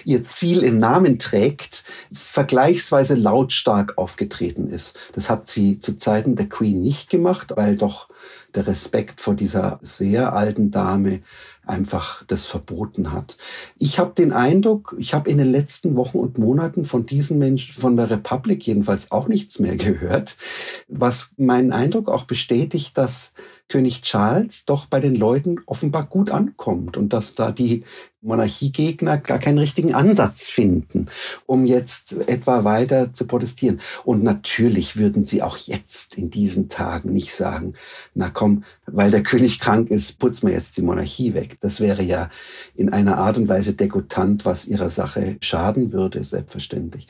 ihr 0.03 0.23
Ziel 0.23 0.63
im 0.63 0.79
Namen 0.79 1.19
trägt, 1.19 1.83
vergleichsweise 2.11 3.15
lautstark 3.15 3.97
aufgetreten 3.97 4.69
ist. 4.69 4.97
Das 5.13 5.29
hat 5.29 5.47
sie 5.47 5.79
zu 5.79 5.97
Zeiten 5.97 6.35
der 6.35 6.49
Queen 6.49 6.81
nicht 6.81 7.09
gemacht, 7.09 7.53
weil 7.55 7.75
doch 7.77 8.09
der 8.55 8.67
Respekt 8.67 9.21
vor 9.21 9.35
dieser 9.35 9.79
sehr 9.81 10.33
alten 10.33 10.71
Dame 10.71 11.21
einfach 11.65 12.23
das 12.27 12.45
verboten 12.45 13.11
hat. 13.11 13.37
Ich 13.77 13.99
habe 13.99 14.13
den 14.13 14.31
Eindruck, 14.31 14.95
ich 14.99 15.13
habe 15.13 15.29
in 15.29 15.37
den 15.37 15.51
letzten 15.51 15.95
Wochen 15.95 16.19
und 16.19 16.37
Monaten 16.37 16.85
von 16.85 17.05
diesen 17.05 17.39
Menschen, 17.39 17.79
von 17.79 17.97
der 17.97 18.09
Republik 18.09 18.65
jedenfalls 18.65 19.11
auch 19.11 19.27
nichts 19.27 19.59
mehr 19.59 19.75
gehört, 19.75 20.37
was 20.87 21.31
meinen 21.37 21.71
Eindruck 21.71 22.07
auch 22.09 22.25
bestätigt, 22.25 22.97
dass 22.97 23.33
König 23.67 24.03
Charles 24.03 24.65
doch 24.65 24.85
bei 24.85 24.99
den 24.99 25.15
Leuten 25.15 25.57
offenbar 25.65 26.05
gut 26.05 26.29
ankommt 26.29 26.97
und 26.97 27.13
dass 27.13 27.33
da 27.33 27.51
die 27.51 27.83
Monarchiegegner 28.25 29.17
gar 29.17 29.39
keinen 29.39 29.57
richtigen 29.57 29.93
Ansatz 29.93 30.49
finden, 30.49 31.07
um 31.45 31.65
jetzt 31.65 32.13
etwa 32.27 32.63
weiter 32.63 33.13
zu 33.13 33.27
protestieren. 33.27 33.79
Und 34.03 34.23
natürlich 34.23 34.97
würden 34.97 35.25
sie 35.25 35.41
auch 35.41 35.57
jetzt 35.57 36.17
in 36.17 36.29
diesen 36.29 36.69
Tagen 36.69 37.13
nicht 37.13 37.33
sagen, 37.33 37.73
na 38.13 38.29
komm, 38.29 38.63
weil 38.85 39.11
der 39.11 39.23
König 39.23 39.59
krank 39.59 39.89
ist, 39.89 40.19
putzen 40.19 40.47
wir 40.47 40.55
jetzt 40.55 40.77
die 40.77 40.81
Monarchie 40.81 41.33
weg. 41.33 41.57
Das 41.61 41.79
wäre 41.79 42.03
ja 42.03 42.29
in 42.75 42.89
einer 42.89 43.17
Art 43.17 43.37
und 43.37 43.47
Weise 43.47 43.73
degutant, 43.73 44.45
was 44.45 44.67
ihrer 44.67 44.89
Sache 44.89 45.37
schaden 45.41 45.91
würde, 45.91 46.23
selbstverständlich. 46.23 47.07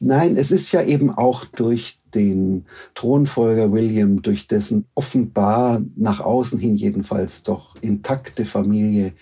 Nein, 0.00 0.36
es 0.36 0.50
ist 0.50 0.72
ja 0.72 0.82
eben 0.82 1.10
auch 1.10 1.44
durch 1.44 1.98
den 2.14 2.66
Thronfolger 2.94 3.72
William, 3.72 4.22
durch 4.22 4.46
dessen 4.46 4.86
offenbar 4.94 5.82
nach 5.96 6.20
außen 6.20 6.58
hin 6.58 6.76
jedenfalls 6.76 7.42
doch 7.42 7.74
intakte 7.80 8.44
Familie 8.44 9.12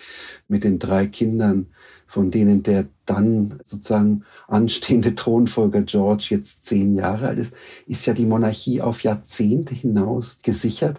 mit 0.48 0.64
den 0.64 0.78
drei 0.78 1.06
Kindern, 1.12 1.66
von 2.06 2.30
denen 2.30 2.62
der 2.62 2.86
dann 3.06 3.60
sozusagen 3.64 4.24
anstehende 4.48 5.14
Thronfolger 5.14 5.82
George 5.82 6.26
jetzt 6.30 6.66
zehn 6.66 6.94
Jahre 6.94 7.28
alt 7.28 7.38
ist, 7.38 7.54
ist 7.86 8.06
ja 8.06 8.14
die 8.14 8.26
Monarchie 8.26 8.80
auf 8.80 9.02
Jahrzehnte 9.02 9.74
hinaus 9.74 10.40
gesichert. 10.42 10.98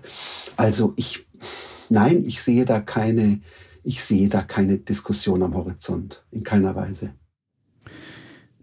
Also 0.55 0.93
ich, 0.95 1.25
nein, 1.89 2.25
ich 2.25 2.41
sehe 2.41 2.65
da 2.65 2.79
keine, 2.79 3.41
ich 3.83 4.03
sehe 4.03 4.29
da 4.29 4.41
keine 4.41 4.77
Diskussion 4.77 5.43
am 5.43 5.55
Horizont, 5.55 6.23
in 6.31 6.43
keiner 6.43 6.75
Weise. 6.75 7.13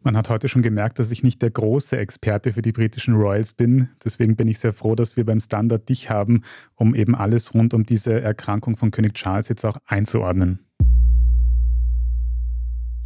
Man 0.02 0.16
hat 0.16 0.30
heute 0.30 0.48
schon 0.48 0.62
gemerkt, 0.62 0.98
dass 0.98 1.10
ich 1.10 1.22
nicht 1.22 1.42
der 1.42 1.50
große 1.50 1.98
Experte 1.98 2.54
für 2.54 2.62
die 2.62 2.72
britischen 2.72 3.14
Royals 3.14 3.52
bin. 3.52 3.90
Deswegen 4.02 4.34
bin 4.34 4.48
ich 4.48 4.58
sehr 4.58 4.72
froh, 4.72 4.94
dass 4.94 5.18
wir 5.18 5.26
beim 5.26 5.40
Standard 5.40 5.90
dich 5.90 6.08
haben, 6.08 6.42
um 6.74 6.94
eben 6.94 7.14
alles 7.14 7.52
rund 7.52 7.74
um 7.74 7.84
diese 7.84 8.18
Erkrankung 8.18 8.78
von 8.78 8.92
König 8.92 9.12
Charles 9.12 9.50
jetzt 9.50 9.64
auch 9.66 9.76
einzuordnen. 9.86 10.69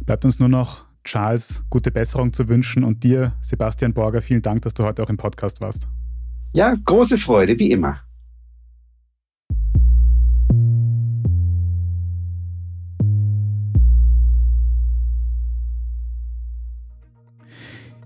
Bleibt 0.05 0.23
uns 0.23 0.37
nur 0.37 0.49
noch 0.49 0.85
Charles 1.03 1.63
gute 1.69 1.89
Besserung 1.89 2.31
zu 2.31 2.47
wünschen 2.47 2.83
und 2.83 3.03
dir, 3.03 3.33
Sebastian 3.41 3.93
Borger, 3.93 4.21
vielen 4.21 4.41
Dank, 4.41 4.61
dass 4.61 4.75
du 4.75 4.83
heute 4.83 5.01
auch 5.01 5.09
im 5.09 5.17
Podcast 5.17 5.61
warst. 5.61 5.87
Ja, 6.53 6.75
große 6.85 7.17
Freude, 7.17 7.57
wie 7.57 7.71
immer. 7.71 8.01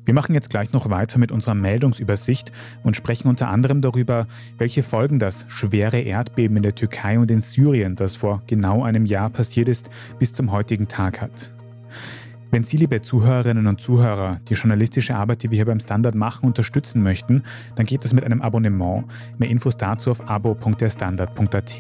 Wir 0.06 0.14
machen 0.16 0.34
jetzt 0.34 0.50
gleich 0.50 0.72
noch 0.72 0.90
weiter 0.90 1.20
mit 1.20 1.32
unserer 1.32 1.54
Meldungsübersicht 1.54 2.52
und 2.84 2.96
sprechen 2.96 3.28
unter 3.28 3.50
anderem 3.50 3.82
darüber, 3.82 4.26
welche 4.58 4.82
Folgen 4.82 5.20
das 5.20 5.46
schwere 5.50 6.00
Erdbeben 6.00 6.58
in 6.58 6.64
der 6.64 6.74
Türkei 6.74 7.20
und 7.20 7.30
in 7.30 7.42
Syrien, 7.42 7.96
das 7.96 8.16
vor 8.16 8.42
genau 8.48 8.84
einem 8.84 9.06
Jahr 9.06 9.30
passiert 9.30 9.68
ist, 9.70 9.90
bis 10.18 10.34
zum 10.34 10.52
heutigen 10.52 10.88
Tag 10.88 11.22
hat. 11.22 11.52
Wenn 12.52 12.64
Sie, 12.64 12.78
liebe 12.78 13.02
Zuhörerinnen 13.02 13.68
und 13.68 13.80
Zuhörer, 13.80 14.40
die 14.50 14.56
journalistische 14.56 15.16
Arbeit, 15.16 15.44
die 15.44 15.52
wir 15.52 15.58
hier 15.58 15.66
beim 15.66 15.80
Standard 15.80 16.16
machen, 16.16 16.48
unterstützen 16.48 17.04
möchten, 17.04 17.44
dann 17.76 17.86
geht 17.86 18.04
das 18.04 18.12
mit 18.12 18.24
einem 18.24 18.42
Abonnement. 18.42 19.06
Mehr 19.38 19.50
Infos 19.50 19.78
dazu 19.78 20.10
auf 20.10 20.28
abo.derstandard.at. 20.28 21.76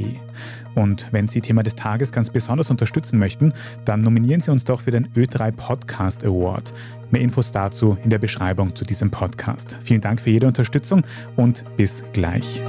Und 0.75 1.07
wenn 1.11 1.27
Sie 1.27 1.41
Thema 1.41 1.63
des 1.63 1.73
Tages 1.73 2.11
ganz 2.11 2.29
besonders 2.29 2.69
unterstützen 2.69 3.17
möchten, 3.17 3.53
dann 3.85 4.01
nominieren 4.01 4.41
Sie 4.41 4.51
uns 4.51 4.63
doch 4.63 4.81
für 4.81 4.91
den 4.91 5.07
Ö3 5.13 5.51
Podcast 5.51 6.23
Award. 6.23 6.71
Mehr 7.09 7.21
Infos 7.21 7.51
dazu 7.51 7.97
in 8.03 8.11
der 8.11 8.19
Beschreibung 8.19 8.75
zu 8.75 8.83
diesem 8.83 9.09
Podcast. 9.09 9.79
Vielen 9.83 10.01
Dank 10.01 10.21
für 10.21 10.29
jede 10.29 10.45
Unterstützung 10.45 11.01
und 11.35 11.63
bis 11.77 12.03
gleich. 12.13 12.61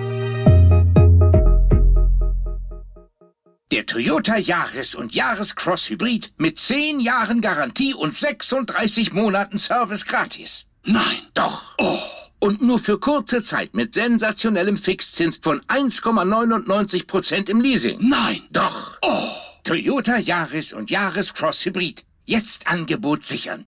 Der 3.73 3.87
Toyota 3.87 4.37
Yaris 4.37 4.97
und 4.97 5.15
Yaris 5.15 5.55
Cross 5.55 5.91
Hybrid 5.91 6.33
mit 6.39 6.59
10 6.59 6.99
Jahren 6.99 7.41
Garantie 7.41 7.95
und 7.95 8.17
36 8.17 9.13
Monaten 9.13 9.59
Service 9.59 10.05
gratis. 10.07 10.67
Nein. 10.85 11.21
Doch. 11.35 11.77
Oh. 11.79 11.99
Und 12.41 12.63
nur 12.63 12.81
für 12.81 12.99
kurze 12.99 13.45
Zeit 13.45 13.73
mit 13.75 13.95
sensationellem 13.95 14.77
Fixzins 14.77 15.39
von 15.41 15.61
1,99% 15.69 17.49
im 17.49 17.61
Leasing. 17.61 17.99
Nein. 18.01 18.41
Doch. 18.51 18.99
Oh. 19.03 19.29
Toyota 19.63 20.17
Yaris 20.19 20.73
und 20.73 20.91
Yaris 20.91 21.33
Cross 21.33 21.65
Hybrid. 21.65 22.05
Jetzt 22.25 22.67
Angebot 22.67 23.23
sichern. 23.23 23.67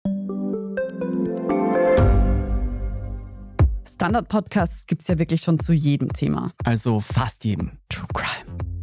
Standard-Podcasts 3.86 4.86
gibt 4.86 5.02
es 5.02 5.08
ja 5.08 5.18
wirklich 5.18 5.42
schon 5.42 5.60
zu 5.60 5.74
jedem 5.74 6.10
Thema. 6.10 6.54
Also 6.64 7.00
fast 7.00 7.44
jedem. 7.44 7.72
True 7.90 8.08
Crime. 8.14 8.69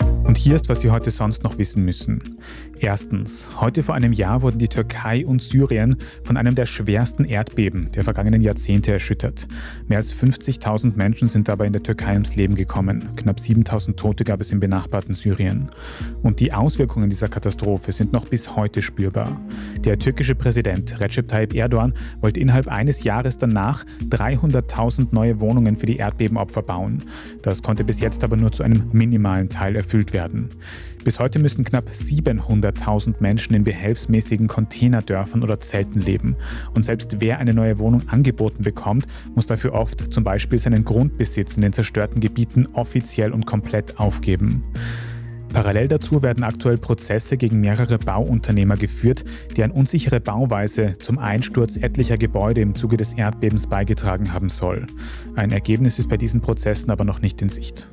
Und 0.00 0.38
hier 0.38 0.56
ist, 0.56 0.68
was 0.68 0.80
Sie 0.80 0.90
heute 0.90 1.10
sonst 1.10 1.42
noch 1.42 1.58
wissen 1.58 1.84
müssen. 1.84 2.38
Erstens, 2.78 3.46
heute 3.60 3.82
vor 3.82 3.94
einem 3.94 4.12
Jahr 4.12 4.42
wurden 4.42 4.58
die 4.58 4.68
Türkei 4.68 5.26
und 5.26 5.42
Syrien 5.42 5.96
von 6.24 6.36
einem 6.36 6.54
der 6.54 6.66
schwersten 6.66 7.24
Erdbeben 7.24 7.92
der 7.92 8.02
vergangenen 8.04 8.40
Jahrzehnte 8.40 8.92
erschüttert. 8.92 9.46
Mehr 9.86 9.98
als 9.98 10.14
50.000 10.14 10.96
Menschen 10.96 11.28
sind 11.28 11.48
dabei 11.48 11.66
in 11.66 11.72
der 11.72 11.82
Türkei 11.82 12.14
ums 12.14 12.34
Leben 12.34 12.54
gekommen. 12.54 13.10
Knapp 13.16 13.38
7.000 13.38 13.96
Tote 13.96 14.24
gab 14.24 14.40
es 14.40 14.52
im 14.52 14.60
benachbarten 14.60 15.14
Syrien. 15.14 15.68
Und 16.22 16.40
die 16.40 16.52
Auswirkungen 16.52 17.10
dieser 17.10 17.28
Katastrophe 17.28 17.92
sind 17.92 18.12
noch 18.12 18.26
bis 18.26 18.56
heute 18.56 18.82
spürbar. 18.82 19.40
Der 19.84 19.98
türkische 19.98 20.34
Präsident 20.34 20.98
Recep 21.00 21.28
Tayyip 21.28 21.54
Erdogan 21.54 21.94
wollte 22.20 22.40
innerhalb 22.40 22.68
eines 22.68 23.04
Jahres 23.04 23.38
danach 23.38 23.84
300.000 24.08 25.08
neue 25.12 25.40
Wohnungen 25.40 25.76
für 25.76 25.86
die 25.86 25.98
Erdbebenopfer 25.98 26.62
bauen. 26.62 27.04
Das 27.42 27.62
konnte 27.62 27.84
bis 27.84 28.00
jetzt 28.00 28.24
aber 28.24 28.36
nur 28.36 28.52
zu 28.52 28.62
einem 28.62 28.88
minimalen 28.92 29.48
Teil 29.48 29.76
erfüllt 29.82 30.12
werden. 30.12 30.50
Bis 31.04 31.18
heute 31.18 31.38
müssen 31.40 31.64
knapp 31.64 31.90
700.000 31.90 33.16
Menschen 33.20 33.54
in 33.54 33.64
behelfsmäßigen 33.64 34.46
Containerdörfern 34.46 35.42
oder 35.42 35.58
Zelten 35.58 36.00
leben. 36.00 36.36
Und 36.74 36.82
selbst 36.82 37.16
wer 37.20 37.38
eine 37.38 37.52
neue 37.52 37.78
Wohnung 37.78 38.08
angeboten 38.08 38.62
bekommt, 38.62 39.06
muss 39.34 39.46
dafür 39.46 39.72
oft 39.72 40.12
zum 40.14 40.22
Beispiel 40.22 40.58
seinen 40.58 40.84
Grundbesitz 40.84 41.56
in 41.56 41.62
den 41.62 41.72
zerstörten 41.72 42.20
Gebieten 42.20 42.68
offiziell 42.72 43.32
und 43.32 43.46
komplett 43.46 43.98
aufgeben. 43.98 44.62
Parallel 45.52 45.88
dazu 45.88 46.22
werden 46.22 46.44
aktuell 46.44 46.78
Prozesse 46.78 47.36
gegen 47.36 47.60
mehrere 47.60 47.98
Bauunternehmer 47.98 48.76
geführt, 48.76 49.24
deren 49.56 49.70
unsichere 49.70 50.18
Bauweise 50.18 50.94
zum 50.98 51.18
Einsturz 51.18 51.76
etlicher 51.76 52.16
Gebäude 52.16 52.62
im 52.62 52.74
Zuge 52.74 52.96
des 52.96 53.12
Erdbebens 53.12 53.66
beigetragen 53.66 54.32
haben 54.32 54.48
soll. 54.48 54.86
Ein 55.36 55.52
Ergebnis 55.52 55.98
ist 55.98 56.08
bei 56.08 56.16
diesen 56.16 56.40
Prozessen 56.40 56.90
aber 56.90 57.04
noch 57.04 57.20
nicht 57.20 57.42
in 57.42 57.50
Sicht. 57.50 57.88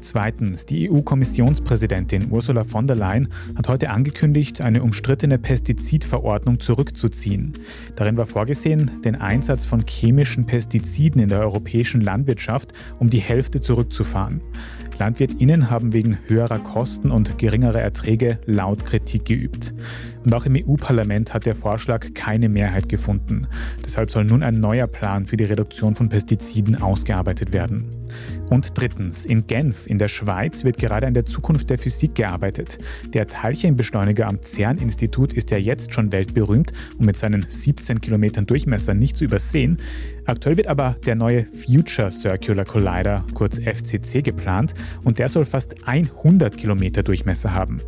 Zweitens, 0.00 0.64
die 0.64 0.90
EU-Kommissionspräsidentin 0.90 2.30
Ursula 2.30 2.64
von 2.64 2.86
der 2.86 2.96
Leyen 2.96 3.28
hat 3.56 3.68
heute 3.68 3.90
angekündigt, 3.90 4.60
eine 4.60 4.82
umstrittene 4.82 5.38
Pestizidverordnung 5.38 6.60
zurückzuziehen. 6.60 7.54
Darin 7.96 8.16
war 8.16 8.26
vorgesehen, 8.26 8.90
den 9.04 9.16
Einsatz 9.16 9.66
von 9.66 9.84
chemischen 9.86 10.46
Pestiziden 10.46 11.20
in 11.20 11.28
der 11.28 11.40
europäischen 11.40 12.00
Landwirtschaft 12.00 12.72
um 12.98 13.10
die 13.10 13.18
Hälfte 13.18 13.60
zurückzufahren. 13.60 14.40
LandwirtInnen 14.98 15.70
haben 15.70 15.92
wegen 15.92 16.18
höherer 16.26 16.58
Kosten 16.58 17.10
und 17.10 17.38
geringerer 17.38 17.80
Erträge 17.80 18.38
laut 18.46 18.84
Kritik 18.84 19.24
geübt. 19.24 19.72
Und 20.24 20.34
auch 20.34 20.46
im 20.46 20.56
EU-Parlament 20.56 21.34
hat 21.34 21.46
der 21.46 21.54
Vorschlag 21.54 22.14
keine 22.14 22.48
Mehrheit 22.48 22.88
gefunden. 22.88 23.46
Deshalb 23.84 24.10
soll 24.10 24.24
nun 24.24 24.42
ein 24.42 24.60
neuer 24.60 24.86
Plan 24.86 25.26
für 25.26 25.36
die 25.36 25.44
Reduktion 25.44 25.94
von 25.94 26.08
Pestiziden 26.08 26.80
ausgearbeitet 26.80 27.52
werden. 27.52 27.97
Und 28.50 28.78
drittens, 28.78 29.26
in 29.26 29.46
Genf 29.46 29.86
in 29.86 29.98
der 29.98 30.08
Schweiz 30.08 30.64
wird 30.64 30.78
gerade 30.78 31.06
an 31.06 31.14
der 31.14 31.24
Zukunft 31.24 31.70
der 31.70 31.78
Physik 31.78 32.14
gearbeitet. 32.14 32.78
Der 33.12 33.26
Teilchenbeschleuniger 33.26 34.26
am 34.26 34.42
CERN-Institut 34.42 35.32
ist 35.32 35.50
ja 35.50 35.58
jetzt 35.58 35.92
schon 35.92 36.12
weltberühmt 36.12 36.72
und 36.98 37.06
mit 37.06 37.16
seinen 37.16 37.46
17 37.48 38.00
Kilometern 38.00 38.46
Durchmesser 38.46 38.94
nicht 38.94 39.16
zu 39.16 39.24
übersehen. 39.24 39.78
Aktuell 40.24 40.56
wird 40.56 40.66
aber 40.66 40.96
der 41.06 41.14
neue 41.14 41.46
Future 41.46 42.10
Circular 42.10 42.64
Collider, 42.64 43.24
kurz 43.34 43.58
FCC, 43.58 44.22
geplant 44.22 44.74
und 45.04 45.18
der 45.18 45.28
soll 45.28 45.44
fast 45.44 45.74
100 45.86 46.56
Kilometer 46.56 47.02
Durchmesser 47.02 47.54
haben. 47.54 47.80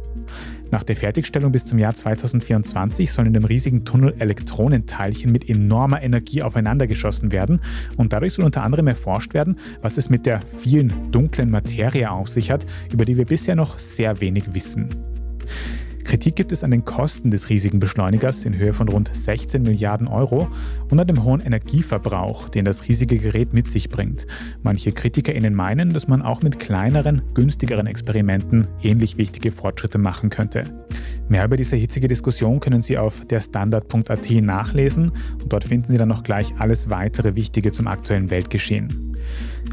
Nach 0.70 0.84
der 0.84 0.96
Fertigstellung 0.96 1.50
bis 1.50 1.64
zum 1.64 1.78
Jahr 1.78 1.94
2024 1.94 3.12
sollen 3.12 3.28
in 3.28 3.34
dem 3.34 3.44
riesigen 3.44 3.84
Tunnel 3.84 4.14
Elektronenteilchen 4.18 5.32
mit 5.32 5.48
enormer 5.48 6.02
Energie 6.02 6.42
aufeinander 6.42 6.86
geschossen 6.86 7.32
werden 7.32 7.60
und 7.96 8.12
dadurch 8.12 8.34
soll 8.34 8.44
unter 8.44 8.62
anderem 8.62 8.86
erforscht 8.86 9.34
werden, 9.34 9.58
was 9.82 9.98
es 9.98 10.10
mit 10.10 10.26
der 10.26 10.40
vielen 10.60 11.10
dunklen 11.10 11.50
Materie 11.50 12.10
auf 12.10 12.28
sich 12.28 12.50
hat, 12.50 12.66
über 12.92 13.04
die 13.04 13.16
wir 13.16 13.26
bisher 13.26 13.56
noch 13.56 13.78
sehr 13.78 14.20
wenig 14.20 14.54
wissen. 14.54 14.90
Kritik 16.10 16.34
gibt 16.34 16.50
es 16.50 16.64
an 16.64 16.72
den 16.72 16.84
Kosten 16.84 17.30
des 17.30 17.50
riesigen 17.50 17.78
Beschleunigers 17.78 18.44
in 18.44 18.58
Höhe 18.58 18.72
von 18.72 18.88
rund 18.88 19.14
16 19.14 19.62
Milliarden 19.62 20.08
Euro 20.08 20.48
und 20.90 20.98
an 20.98 21.06
dem 21.06 21.22
hohen 21.22 21.40
Energieverbrauch, 21.40 22.48
den 22.48 22.64
das 22.64 22.88
riesige 22.88 23.16
Gerät 23.16 23.52
mit 23.52 23.70
sich 23.70 23.90
bringt. 23.90 24.26
Manche 24.64 24.90
KritikerInnen 24.90 25.54
meinen, 25.54 25.92
dass 25.92 26.08
man 26.08 26.20
auch 26.20 26.42
mit 26.42 26.58
kleineren, 26.58 27.22
günstigeren 27.32 27.86
Experimenten 27.86 28.66
ähnlich 28.82 29.18
wichtige 29.18 29.52
Fortschritte 29.52 29.98
machen 29.98 30.30
könnte. 30.30 30.64
Mehr 31.28 31.44
über 31.44 31.56
diese 31.56 31.76
hitzige 31.76 32.08
Diskussion 32.08 32.58
können 32.58 32.82
Sie 32.82 32.98
auf 32.98 33.24
derstandard.at 33.26 34.30
nachlesen 34.42 35.12
und 35.40 35.52
dort 35.52 35.62
finden 35.62 35.92
Sie 35.92 35.96
dann 35.96 36.08
noch 36.08 36.24
gleich 36.24 36.52
alles 36.58 36.90
weitere 36.90 37.36
Wichtige 37.36 37.70
zum 37.70 37.86
aktuellen 37.86 38.30
Weltgeschehen. 38.30 39.16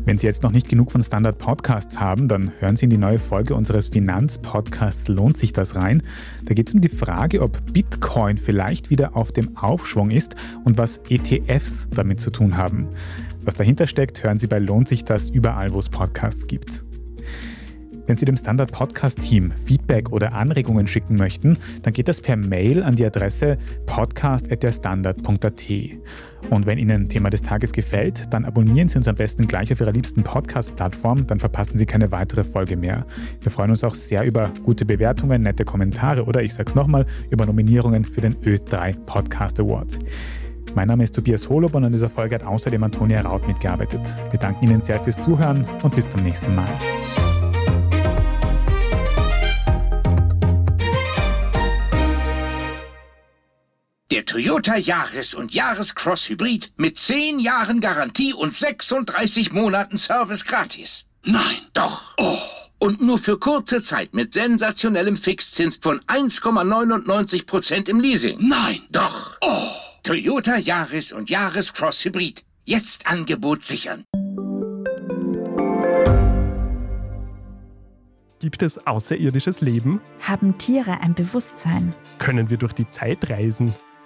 Wenn 0.08 0.18
Sie 0.18 0.26
jetzt 0.26 0.42
noch 0.42 0.54
nicht 0.54 0.70
genug 0.70 0.94
von 0.94 1.04
Standard 1.04 1.38
Podcasts 1.38 2.00
haben, 2.00 2.30
dann 2.30 2.54
hören 2.60 2.78
Sie 2.78 2.86
in 2.86 2.90
die 2.90 2.98
neue 2.98 3.20
Folge 3.20 3.54
unseres 3.56 3.90
Finanzpodcasts 3.90 5.10
Lohnt 5.10 5.36
sich 5.36 5.52
das 5.52 5.76
rein? 5.76 6.02
Da 6.46 6.54
geht 6.54 6.70
es 6.70 6.74
um 6.74 6.80
die 6.80 6.88
Frage, 6.88 7.42
ob 7.42 7.74
Bitcoin 7.74 8.38
vielleicht 8.38 8.90
wieder 8.90 9.18
auf 9.18 9.34
dem 9.34 9.58
Aufschwung 9.58 10.10
ist 10.12 10.38
und 10.64 10.78
was 10.78 11.02
ETFs 11.10 11.90
damit 11.94 12.22
zu 12.22 12.32
tun 12.32 12.56
haben. 12.56 12.88
Was 13.44 13.56
dahinter 13.56 13.86
steckt, 13.86 14.24
hören 14.24 14.40
Sie 14.40 14.48
bei 14.48 14.60
Lohnt 14.60 14.88
sich 14.88 15.04
das 15.04 15.30
überall, 15.30 15.74
wo 15.74 15.80
es 15.80 15.90
Podcasts 15.90 16.48
gibt. 16.48 16.86
Wenn 18.08 18.16
Sie 18.16 18.26
dem 18.26 18.38
Standard 18.38 18.72
Podcast 18.72 19.22
Team 19.22 19.52
Feedback 19.66 20.12
oder 20.14 20.32
Anregungen 20.34 20.88
schicken 20.88 21.18
möchten, 21.18 21.58
dann 21.84 21.92
geht 21.92 22.08
das 22.08 22.22
per 22.22 22.38
Mail 22.38 22.82
an 22.82 22.96
die 22.96 23.06
Adresse 23.06 23.58
podcast.derstandard.at. 23.86 25.64
Und 26.50 26.66
wenn 26.66 26.78
Ihnen 26.78 27.10
Thema 27.10 27.30
des 27.30 27.42
Tages 27.42 27.74
gefällt, 27.74 28.34
dann 28.34 28.46
abonnieren 28.46 28.88
Sie 28.88 28.98
uns 28.98 29.10
am 29.10 29.16
besten 29.16 29.46
gleich 29.46 29.74
auf 29.74 29.82
Ihrer 29.82 29.92
liebsten 29.92 30.24
Podcast-Plattform, 30.24 31.28
dann 31.28 31.40
verpassen 31.40 31.78
Sie 31.78 31.86
keine 31.86 32.12
weitere 32.14 32.46
Folge 32.46 32.78
mehr. 32.78 33.06
Wir 33.42 33.52
freuen 33.52 33.72
uns 33.72 33.84
auch 33.84 33.96
sehr 33.96 34.24
über 34.24 34.52
gute 34.64 34.86
Bewertungen, 34.86 35.42
nette 35.42 35.66
Kommentare 35.66 36.24
oder 36.24 36.42
ich 36.42 36.54
sag's 36.54 36.76
nochmal, 36.76 37.06
über 37.30 37.46
Nominierungen 37.46 38.06
für 38.06 38.22
den 38.22 38.36
Ö3 38.36 38.96
Podcast 39.06 39.60
Award. 39.60 40.00
Mein 40.76 40.88
Name 40.88 41.04
ist 41.04 41.16
Tobias 41.16 41.50
Holob 41.50 41.76
und 41.76 41.84
an 41.84 41.92
dieser 41.92 42.10
Folge 42.10 42.36
hat 42.36 42.44
außerdem 42.44 42.82
Antonia 42.84 43.20
Raut 43.22 43.46
mitgearbeitet. 43.48 44.16
Wir 44.30 44.40
danken 44.40 44.64
Ihnen 44.64 44.82
sehr 44.82 45.02
fürs 45.02 45.22
Zuhören 45.22 45.66
und 45.84 45.94
bis 45.94 46.08
zum 46.08 46.24
nächsten 46.24 46.56
Mal. 46.56 46.70
Der 54.10 54.26
Toyota 54.26 54.78
Yaris 54.78 55.34
und 55.34 55.54
Yaris 55.54 55.94
Cross 55.94 56.30
Hybrid 56.30 56.72
mit 56.78 56.98
10 56.98 57.40
Jahren 57.40 57.82
Garantie 57.82 58.34
und 58.34 58.56
36 58.56 59.52
Monaten 59.52 59.98
Service 59.98 60.46
gratis. 60.46 61.04
Nein, 61.26 61.58
doch. 61.74 62.14
Oh. 62.18 62.38
Und 62.80 63.02
nur 63.02 63.18
für 63.18 63.38
kurze 63.38 63.82
Zeit 63.82 64.14
mit 64.14 64.32
sensationellem 64.32 65.18
Fixzins 65.18 65.76
von 65.82 66.00
1,99% 66.08 67.90
im 67.90 68.00
Leasing. 68.00 68.38
Nein, 68.48 68.80
doch. 68.92 69.36
Oh. 69.42 69.72
Toyota 70.04 70.56
Yaris 70.56 71.12
und 71.12 71.30
Yaris 71.30 71.74
Cross 71.74 72.06
Hybrid. 72.06 72.46
Jetzt 72.64 73.08
Angebot 73.08 73.66
sichern. 73.66 74.06
Gibt 78.40 78.62
es 78.62 78.88
außerirdisches 78.88 79.60
Leben? 79.60 80.00
Haben 80.22 80.58
Tiere 80.58 81.02
ein 81.02 81.14
Bewusstsein? 81.14 81.94
Können 82.20 82.50
wir 82.50 82.56
durch 82.56 82.74
die 82.74 82.90
Zeit 82.90 83.30
reisen? 83.30 83.74